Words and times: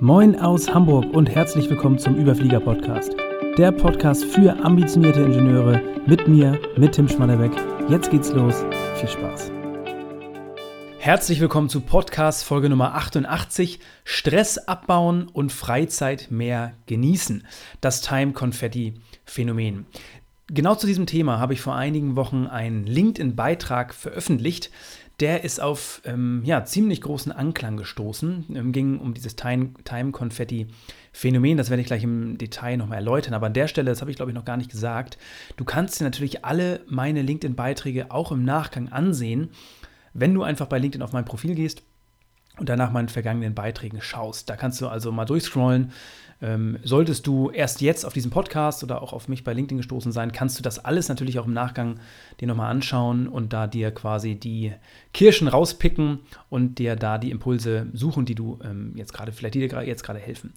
Moin 0.00 0.38
aus 0.38 0.68
Hamburg 0.74 1.06
und 1.14 1.30
herzlich 1.30 1.70
willkommen 1.70 1.98
zum 1.98 2.16
Überflieger 2.16 2.60
Podcast. 2.60 3.14
Der 3.56 3.72
Podcast 3.72 4.26
für 4.26 4.62
ambitionierte 4.62 5.22
Ingenieure 5.22 5.80
mit 6.06 6.28
mir, 6.28 6.60
mit 6.76 6.92
Tim 6.92 7.08
Schmannerbeck. 7.08 7.52
Jetzt 7.88 8.10
geht's 8.10 8.30
los. 8.30 8.62
Viel 8.96 9.08
Spaß. 9.08 9.50
Herzlich 10.98 11.40
willkommen 11.40 11.70
zu 11.70 11.80
Podcast 11.80 12.44
Folge 12.44 12.68
Nummer 12.68 12.94
88. 12.94 13.80
Stress 14.04 14.58
abbauen 14.58 15.28
und 15.28 15.50
Freizeit 15.50 16.30
mehr 16.30 16.74
genießen. 16.84 17.46
Das 17.80 18.02
Time 18.02 18.34
Confetti 18.34 19.00
Phänomen. 19.24 19.86
Genau 20.48 20.74
zu 20.74 20.86
diesem 20.86 21.06
Thema 21.06 21.40
habe 21.40 21.54
ich 21.54 21.62
vor 21.62 21.74
einigen 21.74 22.16
Wochen 22.16 22.46
einen 22.46 22.86
LinkedIn-Beitrag 22.86 23.94
veröffentlicht, 23.94 24.70
der 25.20 25.44
ist 25.44 25.60
auf 25.60 26.02
ähm, 26.04 26.42
ja, 26.44 26.64
ziemlich 26.64 27.00
großen 27.00 27.32
Anklang 27.32 27.76
gestoßen. 27.76 28.46
Ähm, 28.54 28.72
ging 28.72 28.98
um 28.98 29.14
dieses 29.14 29.36
Time-Confetti-Phänomen. 29.36 31.56
Das 31.56 31.70
werde 31.70 31.80
ich 31.80 31.86
gleich 31.86 32.02
im 32.02 32.36
Detail 32.36 32.76
nochmal 32.76 32.98
erläutern. 32.98 33.34
Aber 33.34 33.46
an 33.46 33.54
der 33.54 33.68
Stelle, 33.68 33.90
das 33.90 34.02
habe 34.02 34.10
ich 34.10 34.16
glaube 34.16 34.30
ich 34.30 34.34
noch 34.34 34.44
gar 34.44 34.58
nicht 34.58 34.70
gesagt, 34.70 35.16
du 35.56 35.64
kannst 35.64 36.00
dir 36.00 36.04
natürlich 36.04 36.44
alle 36.44 36.82
meine 36.86 37.22
LinkedIn-Beiträge 37.22 38.10
auch 38.10 38.30
im 38.30 38.44
Nachgang 38.44 38.88
ansehen, 38.88 39.50
wenn 40.12 40.34
du 40.34 40.42
einfach 40.42 40.66
bei 40.66 40.78
LinkedIn 40.78 41.02
auf 41.02 41.12
mein 41.12 41.24
Profil 41.24 41.54
gehst 41.54 41.82
und 42.58 42.68
danach 42.68 42.90
meinen 42.90 43.08
vergangenen 43.08 43.54
Beiträgen 43.54 44.00
schaust. 44.00 44.48
Da 44.48 44.56
kannst 44.56 44.80
du 44.80 44.88
also 44.88 45.12
mal 45.12 45.24
durchscrollen 45.24 45.92
ähm, 46.42 46.78
solltest 46.82 47.26
du 47.26 47.50
erst 47.50 47.80
jetzt 47.80 48.04
auf 48.04 48.12
diesen 48.12 48.30
Podcast 48.30 48.84
oder 48.84 49.02
auch 49.02 49.12
auf 49.12 49.28
mich 49.28 49.42
bei 49.42 49.54
LinkedIn 49.54 49.78
gestoßen 49.78 50.12
sein, 50.12 50.32
kannst 50.32 50.58
du 50.58 50.62
das 50.62 50.78
alles 50.78 51.08
natürlich 51.08 51.38
auch 51.38 51.46
im 51.46 51.54
Nachgang 51.54 51.98
dir 52.40 52.48
nochmal 52.48 52.70
anschauen 52.70 53.26
und 53.26 53.52
da 53.52 53.66
dir 53.66 53.90
quasi 53.90 54.34
die 54.34 54.72
Kirschen 55.14 55.48
rauspicken 55.48 56.20
und 56.50 56.78
dir 56.78 56.94
da 56.96 57.16
die 57.16 57.30
Impulse 57.30 57.86
suchen, 57.94 58.26
die 58.26 58.34
du 58.34 58.58
ähm, 58.62 58.92
jetzt 58.96 59.14
gerade, 59.14 59.32
vielleicht 59.32 59.54
die 59.54 59.66
dir 59.66 59.82
jetzt 59.82 60.02
gerade 60.02 60.18
helfen. 60.18 60.52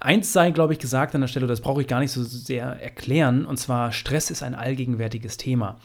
Eins 0.00 0.32
sei, 0.32 0.50
glaube 0.50 0.72
ich, 0.72 0.78
gesagt 0.78 1.14
an 1.14 1.20
der 1.20 1.28
Stelle, 1.28 1.46
das 1.46 1.60
brauche 1.60 1.82
ich 1.82 1.88
gar 1.88 2.00
nicht 2.00 2.12
so 2.12 2.24
sehr 2.24 2.64
erklären, 2.64 3.44
und 3.44 3.58
zwar 3.58 3.92
Stress 3.92 4.30
ist 4.30 4.42
ein 4.42 4.54
allgegenwärtiges 4.54 5.36
Thema. 5.36 5.78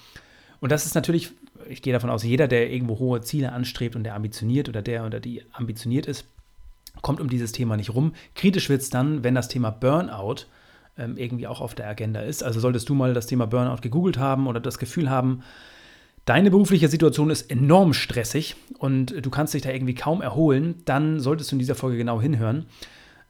Und 0.61 0.71
das 0.71 0.85
ist 0.85 0.95
natürlich, 0.95 1.31
ich 1.69 1.81
gehe 1.81 1.93
davon 1.93 2.09
aus, 2.09 2.23
jeder, 2.23 2.47
der 2.47 2.71
irgendwo 2.71 2.99
hohe 2.99 3.21
Ziele 3.21 3.51
anstrebt 3.51 3.95
und 3.95 4.03
der 4.03 4.15
ambitioniert 4.15 4.69
oder 4.69 4.81
der 4.81 5.05
oder 5.05 5.19
die 5.19 5.43
ambitioniert 5.51 6.05
ist, 6.05 6.25
kommt 7.01 7.19
um 7.19 7.29
dieses 7.29 7.51
Thema 7.51 7.77
nicht 7.77 7.93
rum. 7.93 8.13
Kritisch 8.35 8.69
wird 8.69 8.81
es 8.81 8.89
dann, 8.89 9.23
wenn 9.23 9.35
das 9.35 9.47
Thema 9.47 9.71
Burnout 9.71 10.45
ähm, 10.97 11.17
irgendwie 11.17 11.47
auch 11.47 11.61
auf 11.61 11.75
der 11.75 11.87
Agenda 11.87 12.21
ist. 12.21 12.43
Also 12.43 12.59
solltest 12.59 12.87
du 12.89 12.93
mal 12.93 13.13
das 13.13 13.27
Thema 13.27 13.47
Burnout 13.47 13.81
gegoogelt 13.81 14.17
haben 14.17 14.47
oder 14.47 14.59
das 14.59 14.77
Gefühl 14.77 15.09
haben, 15.09 15.43
deine 16.25 16.51
berufliche 16.51 16.87
Situation 16.87 17.29
ist 17.29 17.49
enorm 17.49 17.93
stressig 17.93 18.55
und 18.77 19.25
du 19.25 19.29
kannst 19.29 19.53
dich 19.53 19.63
da 19.63 19.71
irgendwie 19.71 19.95
kaum 19.95 20.21
erholen, 20.21 20.75
dann 20.85 21.19
solltest 21.19 21.51
du 21.51 21.55
in 21.55 21.59
dieser 21.59 21.75
Folge 21.75 21.97
genau 21.97 22.21
hinhören. 22.21 22.65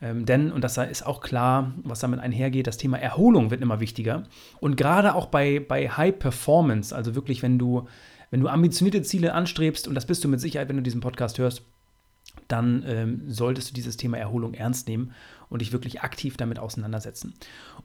Ähm, 0.02 0.26
denn, 0.26 0.52
und 0.52 0.64
das 0.64 0.78
ist 0.78 1.06
auch 1.06 1.22
klar, 1.22 1.72
was 1.84 2.00
damit 2.00 2.20
einhergeht, 2.20 2.68
das 2.68 2.78
Thema 2.78 2.98
Erholung 3.00 3.52
wird 3.52 3.62
immer 3.62 3.80
wichtiger. 3.80 4.24
Und 4.60 4.76
gerade 4.76 5.16
auch 5.16 5.28
bei, 5.28 5.62
bei 5.66 5.88
High 5.88 6.20
Performance, 6.20 6.94
also 6.94 7.16
wirklich, 7.16 7.42
wenn 7.42 7.58
du, 7.58 7.88
wenn 8.34 8.42
du 8.42 8.48
ambitionierte 8.48 9.04
Ziele 9.04 9.36
anstrebst, 9.36 9.88
und 9.88 9.94
das 9.94 10.08
bist 10.08 10.24
du 10.24 10.28
mit 10.28 10.42
Sicherheit, 10.42 10.68
wenn 10.68 10.78
du 10.78 10.82
diesen 10.82 11.02
Podcast 11.02 11.38
hörst, 11.38 11.62
dann 12.48 12.84
ähm, 12.88 13.22
solltest 13.28 13.70
du 13.70 13.76
dieses 13.76 13.96
Thema 13.96 14.18
Erholung 14.18 14.56
ernst 14.56 14.88
nehmen 14.88 15.14
und 15.50 15.62
dich 15.62 15.72
wirklich 15.72 16.02
aktiv 16.02 16.36
damit 16.36 16.58
auseinandersetzen. 16.58 17.36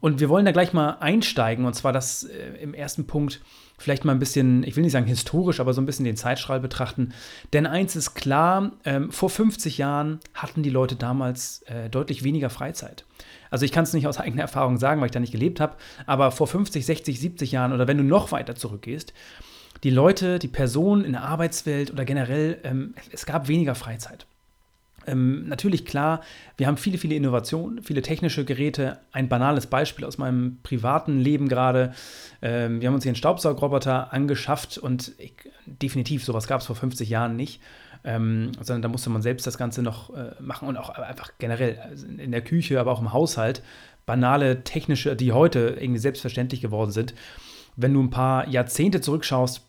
Und 0.00 0.20
wir 0.20 0.30
wollen 0.30 0.46
da 0.46 0.52
gleich 0.52 0.72
mal 0.72 0.92
einsteigen, 1.00 1.66
und 1.66 1.74
zwar 1.74 1.92
das 1.92 2.24
äh, 2.24 2.62
im 2.62 2.72
ersten 2.72 3.06
Punkt 3.06 3.42
vielleicht 3.76 4.06
mal 4.06 4.12
ein 4.12 4.18
bisschen, 4.18 4.62
ich 4.62 4.74
will 4.74 4.84
nicht 4.84 4.92
sagen 4.92 5.04
historisch, 5.04 5.60
aber 5.60 5.74
so 5.74 5.82
ein 5.82 5.86
bisschen 5.86 6.06
den 6.06 6.16
Zeitstrahl 6.16 6.60
betrachten. 6.60 7.12
Denn 7.52 7.66
eins 7.66 7.94
ist 7.94 8.14
klar, 8.14 8.72
ähm, 8.86 9.12
vor 9.12 9.28
50 9.28 9.76
Jahren 9.76 10.18
hatten 10.32 10.62
die 10.62 10.70
Leute 10.70 10.96
damals 10.96 11.60
äh, 11.66 11.90
deutlich 11.90 12.24
weniger 12.24 12.48
Freizeit. 12.48 13.04
Also 13.50 13.66
ich 13.66 13.72
kann 13.72 13.84
es 13.84 13.92
nicht 13.92 14.06
aus 14.06 14.16
eigener 14.16 14.42
Erfahrung 14.42 14.78
sagen, 14.78 15.02
weil 15.02 15.08
ich 15.08 15.12
da 15.12 15.20
nicht 15.20 15.32
gelebt 15.32 15.60
habe, 15.60 15.76
aber 16.06 16.30
vor 16.30 16.46
50, 16.46 16.86
60, 16.86 17.20
70 17.20 17.52
Jahren 17.52 17.74
oder 17.74 17.86
wenn 17.86 17.98
du 17.98 18.04
noch 18.04 18.32
weiter 18.32 18.54
zurückgehst, 18.54 19.12
die 19.84 19.90
Leute, 19.90 20.38
die 20.38 20.48
Personen 20.48 21.04
in 21.04 21.12
der 21.12 21.22
Arbeitswelt 21.22 21.92
oder 21.92 22.04
generell, 22.04 22.58
ähm, 22.64 22.94
es 23.12 23.26
gab 23.26 23.48
weniger 23.48 23.74
Freizeit. 23.74 24.26
Ähm, 25.08 25.48
natürlich 25.48 25.86
klar, 25.86 26.20
wir 26.56 26.66
haben 26.66 26.76
viele, 26.76 26.98
viele 26.98 27.14
Innovationen, 27.14 27.82
viele 27.82 28.02
technische 28.02 28.44
Geräte. 28.44 28.98
Ein 29.12 29.28
banales 29.28 29.66
Beispiel 29.66 30.04
aus 30.04 30.18
meinem 30.18 30.58
privaten 30.62 31.18
Leben 31.18 31.48
gerade. 31.48 31.94
Ähm, 32.42 32.80
wir 32.80 32.88
haben 32.88 32.94
uns 32.94 33.04
hier 33.04 33.10
einen 33.10 33.16
Staubsaugroboter 33.16 34.12
angeschafft 34.12 34.76
und 34.76 35.12
ich, 35.18 35.32
definitiv, 35.66 36.24
sowas 36.24 36.46
gab 36.46 36.60
es 36.60 36.66
vor 36.66 36.76
50 36.76 37.08
Jahren 37.08 37.36
nicht. 37.36 37.60
Ähm, 38.04 38.52
sondern 38.60 38.82
da 38.82 38.88
musste 38.88 39.10
man 39.10 39.22
selbst 39.22 39.46
das 39.46 39.58
Ganze 39.58 39.82
noch 39.82 40.14
äh, 40.14 40.30
machen 40.40 40.68
und 40.68 40.76
auch 40.76 40.90
einfach 40.90 41.32
generell 41.38 41.78
also 41.80 42.06
in 42.06 42.30
der 42.30 42.42
Küche, 42.42 42.78
aber 42.78 42.92
auch 42.92 43.00
im 43.00 43.12
Haushalt. 43.12 43.62
Banale 44.06 44.62
technische, 44.62 45.16
die 45.16 45.32
heute 45.32 45.76
irgendwie 45.80 45.98
selbstverständlich 45.98 46.60
geworden 46.60 46.92
sind. 46.92 47.12
Wenn 47.76 47.94
du 47.94 48.02
ein 48.02 48.10
paar 48.10 48.48
Jahrzehnte 48.48 49.00
zurückschaust, 49.00 49.67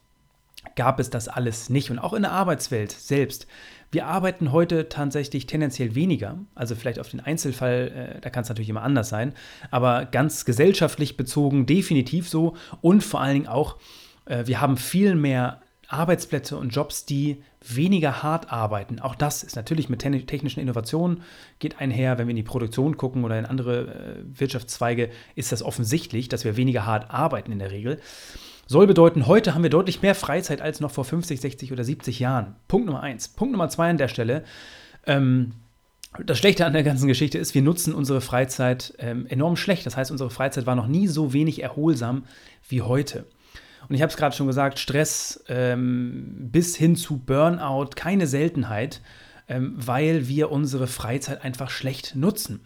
gab 0.75 0.99
es 0.99 1.09
das 1.09 1.27
alles 1.27 1.69
nicht. 1.69 1.91
Und 1.91 1.99
auch 1.99 2.13
in 2.13 2.23
der 2.23 2.31
Arbeitswelt 2.31 2.91
selbst 2.91 3.47
wir 3.91 4.05
arbeiten 4.05 4.51
heute 4.51 4.87
tatsächlich 4.87 5.47
tendenziell 5.47 5.95
weniger, 5.95 6.37
also 6.53 6.75
vielleicht 6.75 6.99
auf 6.99 7.09
den 7.09 7.19
Einzelfall, 7.19 8.17
äh, 8.17 8.21
da 8.21 8.29
kann 8.29 8.43
es 8.43 8.49
natürlich 8.49 8.69
immer 8.69 8.83
anders 8.83 9.09
sein, 9.09 9.33
aber 9.71 10.05
ganz 10.05 10.45
gesellschaftlich 10.45 11.17
bezogen 11.17 11.65
definitiv 11.65 12.29
so 12.29 12.55
und 12.81 13.03
vor 13.03 13.21
allen 13.21 13.33
Dingen 13.33 13.47
auch, 13.47 13.77
äh, 14.25 14.45
wir 14.45 14.61
haben 14.61 14.77
viel 14.77 15.15
mehr 15.15 15.61
Arbeitsplätze 15.87 16.55
und 16.55 16.69
Jobs, 16.69 17.05
die 17.05 17.41
weniger 17.67 18.21
hart 18.21 18.53
arbeiten. 18.53 18.99
Auch 18.99 19.15
das 19.15 19.41
ist 19.41 19.55
natürlich 19.55 19.89
mit 19.89 19.99
technischen 19.99 20.59
Innovationen 20.59 21.23
geht 21.57 21.81
einher. 21.81 22.19
Wenn 22.19 22.27
wir 22.27 22.31
in 22.31 22.35
die 22.35 22.43
Produktion 22.43 22.95
gucken 22.95 23.23
oder 23.23 23.39
in 23.39 23.47
andere 23.47 23.81
äh, 23.81 24.39
Wirtschaftszweige, 24.39 25.09
ist 25.33 25.51
das 25.51 25.63
offensichtlich, 25.63 26.29
dass 26.29 26.45
wir 26.45 26.57
weniger 26.57 26.85
hart 26.85 27.09
arbeiten 27.09 27.51
in 27.51 27.57
der 27.57 27.71
Regel. 27.71 27.99
Soll 28.71 28.85
bedeuten, 28.85 29.25
heute 29.25 29.55
haben 29.55 29.63
wir 29.63 29.71
deutlich 29.71 30.03
mehr 30.03 30.13
Freizeit 30.13 30.61
als 30.61 30.79
noch 30.79 30.91
vor 30.91 31.03
50, 31.03 31.41
60 31.41 31.71
oder 31.71 31.83
70 31.83 32.19
Jahren. 32.19 32.55
Punkt 32.67 32.85
Nummer 32.85 33.01
eins. 33.01 33.27
Punkt 33.27 33.51
Nummer 33.51 33.67
zwei 33.69 33.89
an 33.89 33.97
der 33.97 34.09
Stelle. 34.09 34.43
Ähm, 35.07 35.53
das 36.23 36.37
Schlechte 36.37 36.67
an 36.67 36.73
der 36.73 36.83
ganzen 36.83 37.07
Geschichte 37.07 37.39
ist, 37.39 37.55
wir 37.55 37.63
nutzen 37.63 37.95
unsere 37.95 38.21
Freizeit 38.21 38.93
ähm, 38.99 39.25
enorm 39.25 39.55
schlecht. 39.55 39.87
Das 39.87 39.97
heißt, 39.97 40.11
unsere 40.11 40.29
Freizeit 40.29 40.67
war 40.67 40.75
noch 40.75 40.85
nie 40.85 41.07
so 41.07 41.33
wenig 41.33 41.63
erholsam 41.63 42.25
wie 42.67 42.83
heute. 42.83 43.25
Und 43.87 43.95
ich 43.95 44.03
habe 44.03 44.11
es 44.11 44.17
gerade 44.17 44.35
schon 44.35 44.45
gesagt, 44.45 44.77
Stress 44.77 45.43
ähm, 45.47 46.35
bis 46.51 46.75
hin 46.75 46.95
zu 46.95 47.17
Burnout, 47.17 47.95
keine 47.95 48.27
Seltenheit, 48.27 49.01
ähm, 49.47 49.73
weil 49.77 50.27
wir 50.27 50.51
unsere 50.51 50.85
Freizeit 50.85 51.43
einfach 51.43 51.71
schlecht 51.71 52.15
nutzen 52.15 52.59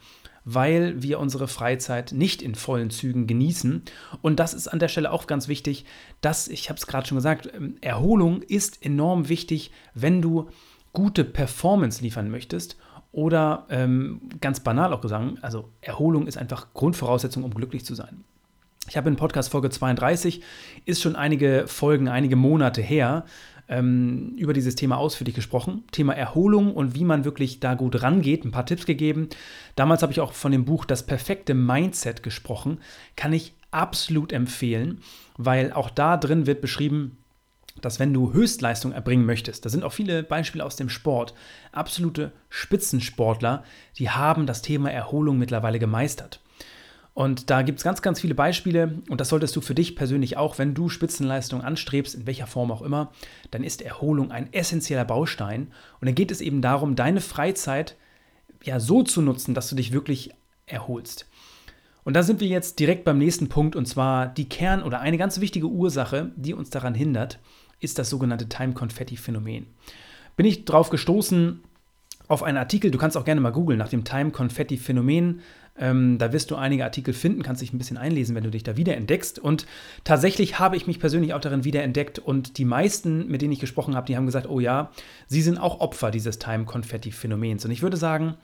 weil 0.46 1.02
wir 1.02 1.20
unsere 1.20 1.48
Freizeit 1.48 2.12
nicht 2.12 2.42
in 2.42 2.56
vollen 2.56 2.90
Zügen 2.90 3.28
genießen. 3.28 3.84
Und 4.22 4.40
das 4.40 4.54
ist 4.54 4.68
an 4.68 4.80
der 4.80 4.88
Stelle 4.88 5.12
auch 5.12 5.28
ganz 5.28 5.48
wichtig, 5.48 5.86
dass, 6.22 6.48
ich 6.48 6.70
habe 6.70 6.78
es 6.78 6.88
gerade 6.88 7.08
schon 7.08 7.18
gesagt, 7.18 7.50
ähm, 7.54 7.76
Erholung 7.81 8.42
ist 8.42 8.86
enorm 8.86 9.30
wichtig, 9.30 9.72
wenn 9.94 10.22
du 10.22 10.50
gute 10.92 11.24
Performance 11.24 12.02
liefern 12.02 12.30
möchtest. 12.30 12.78
Oder 13.12 13.68
ähm, 13.70 14.22
ganz 14.42 14.59
banal 14.59 14.92
auch 14.92 15.02
gesagt, 15.02 15.44
also 15.44 15.70
Erholung 15.81 16.26
ist 16.26 16.38
einfach 16.38 16.74
Grundvoraussetzung, 16.74 17.44
um 17.44 17.54
glücklich 17.54 17.86
zu 17.86 17.94
sein. 17.94 18.24
Ich 18.90 18.98
habe 18.98 19.08
in 19.08 19.16
Podcast 19.16 19.50
Folge 19.50 19.70
32, 19.70 20.42
ist 20.86 21.02
schon 21.02 21.16
einige 21.16 21.66
Folgen, 21.68 22.10
einige 22.10 22.36
Monate 22.36 22.81
her, 22.81 23.24
ähm, 23.74 24.36
über 24.38 24.54
dieses 24.54 24.76
Thema 24.76 24.98
ausführlich 24.98 25.36
gesprochen. 25.36 25.84
Thema 25.92 26.14
Erholung 26.14 26.74
und 26.74 26.96
wie 26.96 27.04
man 27.04 27.26
wirklich 27.26 27.60
da 27.60 27.74
gut 27.74 28.02
rangeht. 28.04 28.46
Ein 28.46 28.52
paar 28.52 28.66
Tipps 28.66 28.86
gegeben. 28.86 29.30
Damals 29.76 30.04
habe 30.04 30.12
ich 30.12 30.22
auch 30.22 30.34
von 30.34 30.52
dem 30.52 30.66
Buch 30.66 30.86
Das 30.86 31.06
perfekte 31.06 31.56
Mindset 31.56 32.22
gesprochen. 32.22 32.80
Kann 33.16 33.34
ich 33.34 33.54
absolut 33.72 34.32
empfehlen, 34.32 35.02
weil 35.38 35.74
auch 35.74 35.90
da 35.90 36.18
drin 36.18 36.46
wird 36.46 36.62
beschrieben, 36.62 37.18
dass 37.82 38.00
wenn 38.00 38.14
du 38.14 38.32
Höchstleistung 38.32 38.92
erbringen 38.92 39.26
möchtest, 39.26 39.66
da 39.66 39.70
sind 39.70 39.84
auch 39.84 39.94
viele 39.94 40.22
Beispiele 40.22 40.64
aus 40.64 40.76
dem 40.76 40.90
Sport, 40.90 41.34
absolute 41.72 42.32
Spitzensportler, 42.50 43.64
die 43.98 44.12
haben 44.12 44.46
das 44.46 44.62
Thema 44.62 44.92
Erholung 44.92 45.40
mittlerweile 45.40 45.80
gemeistert. 45.80 46.40
Und 47.13 47.51
da 47.51 47.62
gibt 47.62 47.77
es 47.77 47.83
ganz, 47.83 48.01
ganz 48.01 48.19
viele 48.19 48.33
Beispiele 48.33 49.01
und 49.07 49.21
das 49.21 49.30
solltest 49.30 49.56
du 49.56 49.62
für 49.62 49.75
dich 49.75 49.95
persönlich 49.95 50.36
auch, 50.36 50.57
wenn 50.57 50.74
du 50.74 50.89
Spitzenleistung 50.89 51.62
anstrebst, 51.62 52.15
in 52.15 52.25
welcher 52.25 52.48
Form 52.48 52.71
auch 52.71 52.81
immer, 52.81 53.12
dann 53.51 53.63
ist 53.63 53.83
Erholung 53.83 54.31
ein 54.31 54.51
essentieller 54.51 55.06
Baustein. 55.06 55.68
Und 56.01 56.07
dann 56.07 56.15
geht 56.15 56.31
es 56.31 56.42
eben 56.42 56.62
darum, 56.62 56.95
deine 56.95 57.21
Freizeit 57.21 57.95
ja 58.63 58.80
so 58.80 59.04
zu 59.04 59.21
nutzen, 59.21 59.54
dass 59.54 59.69
du 59.69 59.75
dich 59.75 59.94
wirklich 59.94 60.31
erholst. 60.65 61.27
Und 62.04 62.15
da 62.15 62.24
sind 62.24 62.39
wir 62.39 62.48
jetzt 62.48 62.80
direkt 62.80 63.06
beim 63.06 63.19
nächsten 63.19 63.48
Punkt 63.48 63.75
und 63.75 63.86
zwar 63.86 64.27
die 64.27 64.50
Kern- 64.50 64.83
oder 64.83 65.00
eine 65.00 65.18
ganz 65.18 65.39
wichtige 65.39 65.68
Ursache, 65.68 66.31
die 66.36 66.54
uns 66.54 66.69
daran 66.71 66.95
hindert, 66.95 67.39
ist 67.80 68.00
das 68.00 68.09
sogenannte 68.09 68.50
Time-Confetti-Phänomen. 68.50 69.68
Bin 70.36 70.45
ich 70.45 70.66
drauf 70.66 70.89
gestoßen 70.89 71.62
auf 72.28 72.44
einen 72.44 72.58
Artikel, 72.58 72.92
du 72.92 72.98
kannst 72.98 73.18
auch 73.18 73.25
gerne 73.25 73.42
mal 73.42 73.52
googeln 73.52 73.78
nach 73.78 73.90
dem 73.90 74.04
Time-Confetti-Phänomen. 74.04 75.42
Ähm, 75.78 76.18
da 76.20 76.31
wirst 76.31 76.52
du 76.52 76.56
einige 76.56 76.84
Artikel 76.84 77.14
finden, 77.14 77.42
kannst 77.42 77.62
dich 77.62 77.74
ein 77.74 77.78
bisschen 77.78 77.98
einlesen, 77.98 78.36
wenn 78.36 78.44
du 78.44 78.52
dich 78.52 78.64
da 78.64 78.78
wiederentdeckst. 78.78 79.40
Und 79.40 79.66
tatsächlich 80.04 80.60
habe 80.60 80.78
ich 80.78 80.86
mich 80.88 81.00
persönlich 81.00 81.34
auch 81.34 81.42
darin 81.42 81.64
wiederentdeckt 81.64 82.20
und 82.20 82.58
die 82.58 82.66
meisten, 82.66 83.28
mit 83.28 83.42
denen 83.42 83.54
ich 83.54 83.60
gesprochen 83.60 83.96
habe, 83.96 84.06
die 84.06 84.16
haben 84.16 84.25
gesagt, 84.25 84.48
oh 84.48 84.60
ja, 84.60 84.92
sie 85.28 85.42
sind 85.42 85.58
auch 85.58 85.80
Opfer 85.80 86.12
dieses 86.12 86.40
Time-Confetti-Phänomens. 86.40 87.66
Und 87.66 87.72
ich 87.72 87.81
würde 87.81 87.98
sagen, 87.98 88.36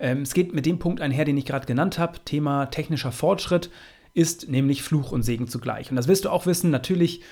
Ähm, 0.00 0.22
es 0.22 0.32
geht 0.32 0.54
mit 0.54 0.64
dem 0.64 0.78
Punkt 0.78 1.00
einher, 1.00 1.24
den 1.24 1.36
ich 1.36 1.44
gerade 1.44 1.66
genannt 1.66 1.98
habe, 1.98 2.20
Thema 2.24 2.66
technischer 2.66 3.10
Fortschritt 3.10 3.70
ist 4.14 4.48
nämlich 4.48 4.82
Fluch 4.82 5.10
und 5.10 5.22
Segen 5.22 5.48
zugleich. 5.48 5.90
Und 5.90 5.96
das 5.96 6.06
wirst 6.06 6.24
du 6.24 6.30
auch 6.30 6.46
wissen, 6.46 6.70
natürlich 6.70 7.22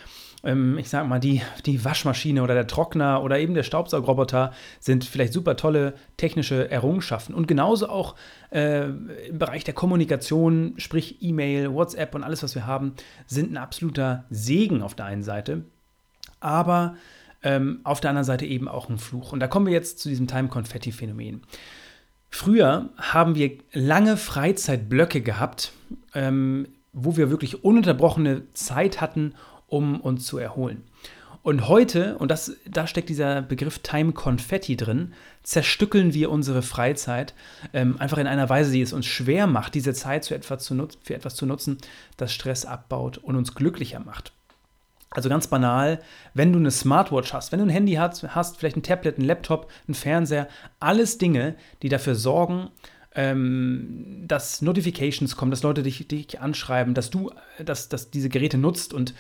ähm, 0.45 0.79
ich 0.79 0.89
sage 0.89 1.09
mal, 1.09 1.19
die, 1.19 1.43
die 1.65 1.85
Waschmaschine 1.85 2.43
oder 2.43 2.55
der 2.55 2.67
Trockner 2.67 3.23
oder 3.23 3.39
eben 3.39 3.55
der 3.55 3.63
Staubsaugroboter 3.63 4.53
sind 4.81 5.05
vielleicht 5.05 5.33
super 5.33 5.57
tolle 5.57 5.95
technische 6.17 6.71
Errungenschaften. 6.71 7.35
Und 7.35 7.49
genauso 7.49 7.89
auch 7.89 8.15
äh, 8.51 8.87
im 8.87 9.39
Bereich 9.39 9.65
der 9.65 9.75
Kommunikation, 9.75 10.75
sprich 10.77 11.23
E-Mail, 11.23 11.73
WhatsApp 11.73 12.15
und 12.15 12.23
alles, 12.23 12.43
was 12.43 12.55
wir 12.55 12.67
haben, 12.67 12.95
sind 13.27 13.53
ein 13.53 13.57
absoluter 13.57 14.25
Segen 14.31 14.83
auf 14.83 14.95
der 14.95 15.07
einen 15.07 15.23
Seite. 15.23 15.65
Aber 16.41 16.97
ähm, 17.43 17.81
auf 17.85 18.01
der 18.01 18.11
anderen 18.11 18.25
Seite 18.25 18.47
eben 18.47 18.69
auch 18.69 18.89
ein 18.89 18.99
Fluch. 18.99 19.33
Und 19.33 19.41
da 19.41 19.47
kommen 19.47 19.67
wir 19.67 19.73
jetzt 19.73 20.01
zu 20.01 20.09
diesem 20.09 20.27
Time-Confetti-Phänomen. 20.27 21.43
Früher 22.29 22.91
haben 22.99 23.35
wir 23.35 23.53
lange 23.73 24.17
Freizeitblöcke 24.17 25.23
gehabt, 25.23 25.73
ähm, 26.15 26.69
wo 26.93 27.17
wir 27.17 27.31
wirklich 27.31 27.65
ununterbrochene 27.65 28.43
Zeit 28.53 29.01
hatten, 29.01 29.35
um 29.67 30.01
uns 30.01 30.25
zu 30.25 30.39
erholen. 30.39 30.85
Und 31.43 31.69
heute, 31.69 32.19
und 32.19 32.33
das, 32.33 32.57
da 32.69 32.89
steckt 32.89 33.09
dieser 33.09 33.41
Begriff 33.41 33.79
Time 33.79 34.13
Confetti 34.13 34.77
drin, 34.77 35.13
zerstückeln 35.45 36.13
wir 36.13 36.33
unsere 36.33 36.61
Freizeit 36.61 37.35
ähm, 37.73 38.01
einfach 38.01 38.19
in 38.19 38.27
einer 38.27 38.49
Weise, 38.49 38.73
die 38.73 38.81
es 38.81 38.93
uns 38.93 39.07
schwer 39.07 39.47
macht, 39.47 39.75
diese 39.75 39.95
Zeit 39.95 40.25
zu 40.25 40.35
etwas 40.35 40.65
zu 40.65 40.89
für 41.05 41.15
etwas 41.15 41.37
zu 41.37 41.47
nutzen, 41.47 41.79
das 42.17 42.33
Stress 42.33 42.65
abbaut 42.65 43.19
und 43.19 43.37
uns 43.37 43.55
glücklicher 43.55 44.01
macht. 44.01 44.33
Also 45.11 45.29
ganz 45.29 45.47
banal, 45.47 46.03
wenn 46.35 46.53
du 46.53 46.59
eine 46.59 46.73
Smartwatch 46.73 47.33
hast, 47.33 47.53
wenn 47.53 47.61
du 47.61 47.67
ein 47.67 47.71
Handy 47.71 47.95
hast, 47.95 48.25
hast 48.35 48.59
vielleicht 48.59 48.77
ein 48.77 48.83
Tablet, 48.83 49.17
ein 49.17 49.25
Laptop, 49.25 49.71
ein 49.89 49.95
Fernseher, 49.95 50.49
alles 50.81 51.17
Dinge, 51.17 51.55
die 51.83 51.89
dafür 51.89 52.17
sorgen, 52.17 52.71
ähm, 53.17 54.25
dass 54.27 54.63
Notifications 54.63 55.37
kommen, 55.37 55.51
dass 55.51 55.63
Leute 55.63 55.83
dich, 55.83 56.07
dich 56.07 56.41
anschreiben, 56.41 56.95
dass 56.95 57.11
du 57.11 57.33
dass, 57.65 57.89
dass 57.89 58.11
diese 58.11 58.29
Geräte 58.29 58.59
nutzt 58.59 58.95
und 58.95 59.15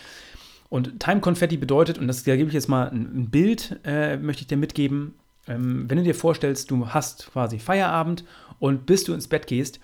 und 0.68 0.98
Time 0.98 1.20
Confetti 1.20 1.56
bedeutet, 1.56 1.96
und 1.96 2.08
das, 2.08 2.24
da 2.24 2.34
gebe 2.34 2.48
ich 2.48 2.54
jetzt 2.54 2.68
mal 2.68 2.90
ein, 2.90 3.30
Bild, 3.30 3.78
äh, 3.84 4.16
möchte 4.16 4.42
ich 4.42 4.48
dir 4.48 4.56
mitgeben. 4.56 5.14
Ähm, 5.46 5.88
wenn 5.88 5.98
du 5.98 6.02
dir 6.02 6.14
vorstellst, 6.14 6.70
du 6.70 6.88
hast 6.88 7.30
quasi 7.32 7.60
Feierabend 7.60 8.24
und 8.58 8.84
bis 8.84 9.04
du 9.04 9.14
ins 9.14 9.28
Bett 9.28 9.46
gehst, 9.46 9.78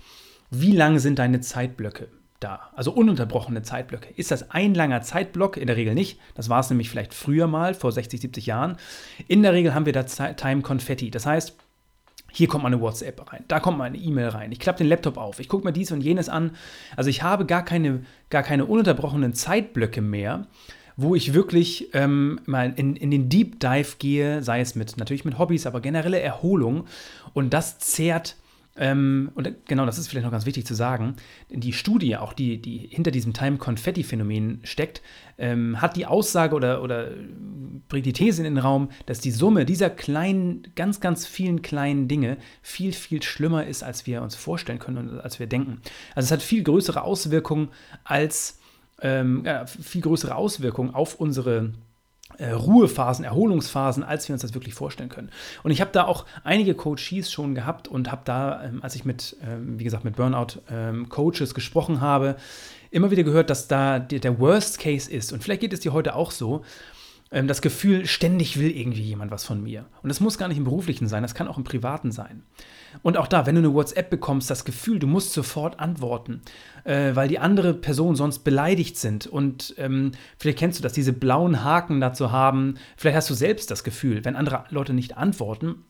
wie 0.51 0.73
lang 0.73 0.99
sind 0.99 1.21
deine 1.21 1.41
Zeitblöcke 1.41 2.09
da? 2.41 2.71
Also 2.75 2.93
ununterbrochene 2.93 3.63
Zeitblöcke. 3.63 4.09
Ist 4.17 4.33
das 4.33 4.51
ein 4.51 4.75
langer 4.75 5.03
Zeitblock? 5.03 5.57
In 5.57 5.69
der 5.69 5.77
Regel 5.77 5.95
nicht. 5.95 6.19
Das 6.35 6.49
war 6.49 6.61
es 6.61 6.69
nämlich 6.69 6.91
vielleicht 6.91 7.15
früher 7.15 7.47
mal, 7.47 7.75
vor 7.75 7.93
60, 7.93 8.21
70 8.21 8.47
Jahren. 8.47 8.77
In 9.29 9.43
der 9.43 9.53
Regel 9.53 9.75
haben 9.75 9.87
wir 9.87 9.93
da 9.93 10.03
Time 10.03 10.63
Confetti. 10.63 11.13
Das 11.13 11.27
heißt, 11.27 11.57
hier 12.33 12.49
kommt 12.49 12.63
mal 12.65 12.73
eine 12.73 12.81
WhatsApp 12.81 13.33
rein, 13.33 13.45
da 13.49 13.61
kommt 13.61 13.79
mal 13.79 13.85
eine 13.85 13.99
E-Mail 13.99 14.29
rein. 14.29 14.53
Ich 14.53 14.59
klappe 14.59 14.79
den 14.79 14.89
Laptop 14.89 15.17
auf, 15.17 15.39
ich 15.39 15.49
gucke 15.49 15.65
mir 15.65 15.73
dies 15.73 15.93
und 15.93 16.01
jenes 16.01 16.29
an. 16.29 16.53
Also 16.97 17.11
ich 17.11 17.23
habe 17.23 17.47
gar 17.47 17.65
keine, 17.65 18.03
gar 18.31 18.43
keine 18.43 18.65
ununterbrochenen 18.65 19.35
Zeitblöcke 19.35 20.01
mehr, 20.01 20.47
wo 20.97 21.15
ich 21.15 21.35
wirklich 21.35 21.95
ähm, 21.95 22.41
mal 22.47 22.73
in, 22.77 22.97
in 22.97 23.11
den 23.11 23.29
Deep 23.29 23.61
Dive 23.61 23.97
gehe, 23.99 24.43
sei 24.43 24.61
es 24.61 24.75
mit 24.75 24.97
natürlich 24.97 25.25
mit 25.25 25.39
Hobbys, 25.39 25.67
aber 25.67 25.81
generelle 25.81 26.21
Erholung. 26.21 26.85
Und 27.33 27.55
das 27.55 27.79
zehrt 27.79 28.37
ähm, 28.75 29.31
und 29.35 29.53
genau, 29.67 29.85
das 29.85 29.99
ist 29.99 30.09
vielleicht 30.09 30.25
noch 30.25 30.33
ganz 30.33 30.47
wichtig 30.47 30.65
zu 30.65 30.75
sagen, 30.75 31.17
die 31.51 31.75
Studie, 31.75 32.17
auch 32.17 32.33
die, 32.33 32.61
die 32.61 32.79
hinter 32.79 33.11
diesem 33.11 33.35
Time-Confetti-Phänomen 33.35 34.61
steckt, 34.63 35.03
ähm, 35.37 35.83
hat 35.83 35.97
die 35.97 36.07
Aussage 36.07 36.55
oder, 36.55 36.83
oder 36.83 37.11
bringt 37.89 38.07
die 38.07 38.15
These 38.15 38.39
in 38.43 38.55
den 38.55 38.63
Raum, 38.63 38.91
dass 39.05 39.21
die 39.21 39.31
Summe 39.31 39.67
dieser 39.67 39.91
kleinen, 39.91 40.63
ganz, 40.75 41.01
ganz 41.01 41.27
vielen 41.27 41.61
kleinen 41.61 42.09
Dinge 42.09 42.39
viel, 42.63 42.93
viel 42.93 43.23
schlimmer 43.23 43.67
ist, 43.67 43.83
als 43.83 44.07
wir 44.07 44.23
uns 44.23 44.37
vorstellen 44.37 44.79
können 44.79 44.97
und 44.97 45.21
als 45.21 45.39
wir 45.39 45.47
denken. 45.47 45.83
Also 46.15 46.29
es 46.29 46.33
hat 46.33 46.43
viel 46.43 46.63
größere 46.63 47.03
Auswirkungen 47.03 47.69
als, 48.05 48.59
ähm, 49.03 49.43
ja, 49.45 49.67
viel 49.67 50.01
größere 50.01 50.35
Auswirkungen 50.35 50.95
auf 50.95 51.17
unsere 51.17 51.75
Ruhephasen, 52.41 53.25
Erholungsphasen, 53.25 54.03
als 54.03 54.29
wir 54.29 54.35
uns 54.35 54.43
das 54.43 54.55
wirklich 54.55 54.75
vorstellen 54.75 55.09
können. 55.09 55.31
Und 55.63 55.71
ich 55.71 55.81
habe 55.81 55.91
da 55.93 56.05
auch 56.05 56.25
einige 56.45 56.75
Coaches 56.75 57.31
schon 57.31 57.55
gehabt 57.55 57.89
und 57.89 58.11
habe 58.11 58.23
da, 58.25 58.65
ähm, 58.65 58.83
als 58.83 58.95
ich 58.95 59.05
mit, 59.05 59.37
ähm, 59.43 59.79
wie 59.79 59.85
gesagt, 59.85 60.05
mit 60.05 60.17
Burnout-Coaches 60.17 61.51
ähm, 61.51 61.55
gesprochen 61.55 62.01
habe, 62.01 62.37
immer 62.91 63.11
wieder 63.11 63.23
gehört, 63.23 63.51
dass 63.51 63.69
da 63.69 63.99
der 63.99 64.39
Worst 64.39 64.79
Case 64.79 65.11
ist. 65.11 65.33
Und 65.33 65.43
vielleicht 65.43 65.63
geht 65.63 65.73
es 65.73 65.81
dir 65.81 65.93
heute 65.93 66.15
auch 66.15 66.31
so, 66.31 66.63
ähm, 67.33 67.49
das 67.49 67.63
Gefühl, 67.63 68.07
ständig 68.07 68.59
will 68.59 68.71
irgendwie 68.71 69.03
jemand 69.03 69.31
was 69.31 69.45
von 69.45 69.63
mir. 69.63 69.87
Und 70.03 70.09
das 70.09 70.21
muss 70.21 70.39
gar 70.39 70.49
nicht 70.49 70.59
im 70.59 70.65
beruflichen 70.65 71.09
sein, 71.09 71.23
das 71.23 71.35
kann 71.35 71.49
auch 71.49 71.57
im 71.57 71.65
privaten 71.65 72.13
sein. 72.13 72.43
Und 73.03 73.17
auch 73.17 73.27
da, 73.27 73.47
wenn 73.47 73.55
du 73.55 73.61
eine 73.61 73.73
WhatsApp 73.73 74.11
bekommst, 74.11 74.51
das 74.51 74.65
Gefühl, 74.65 74.99
du 74.99 75.07
musst 75.07 75.33
sofort 75.33 75.81
antworten, 75.81 76.43
äh, 76.85 77.15
weil 77.17 77.29
die 77.29 77.39
andere 77.39 77.73
Person 77.75 78.17
sonst 78.17 78.41
beleidigt 78.41 78.99
sind. 78.99 79.27
Und 79.27 79.75
ähm, 79.79 80.13
vielleicht 80.37 80.59
kennst 80.59 80.79
du 80.79 80.83
das, 80.83 80.93
diese 80.93 81.13
blauen 81.13 81.65
Haken 81.65 82.01
dazu 82.01 82.31
haben. 82.31 82.75
Vielleicht 82.97 83.17
hast 83.17 83.31
du 83.31 83.35
selbst 83.35 83.71
das 83.71 83.83
Gefühl, 83.83 84.25
wenn 84.25 84.37
andere 84.37 84.65
Leute 84.69 84.93
nicht 84.93 85.17
antworten, 85.17 85.85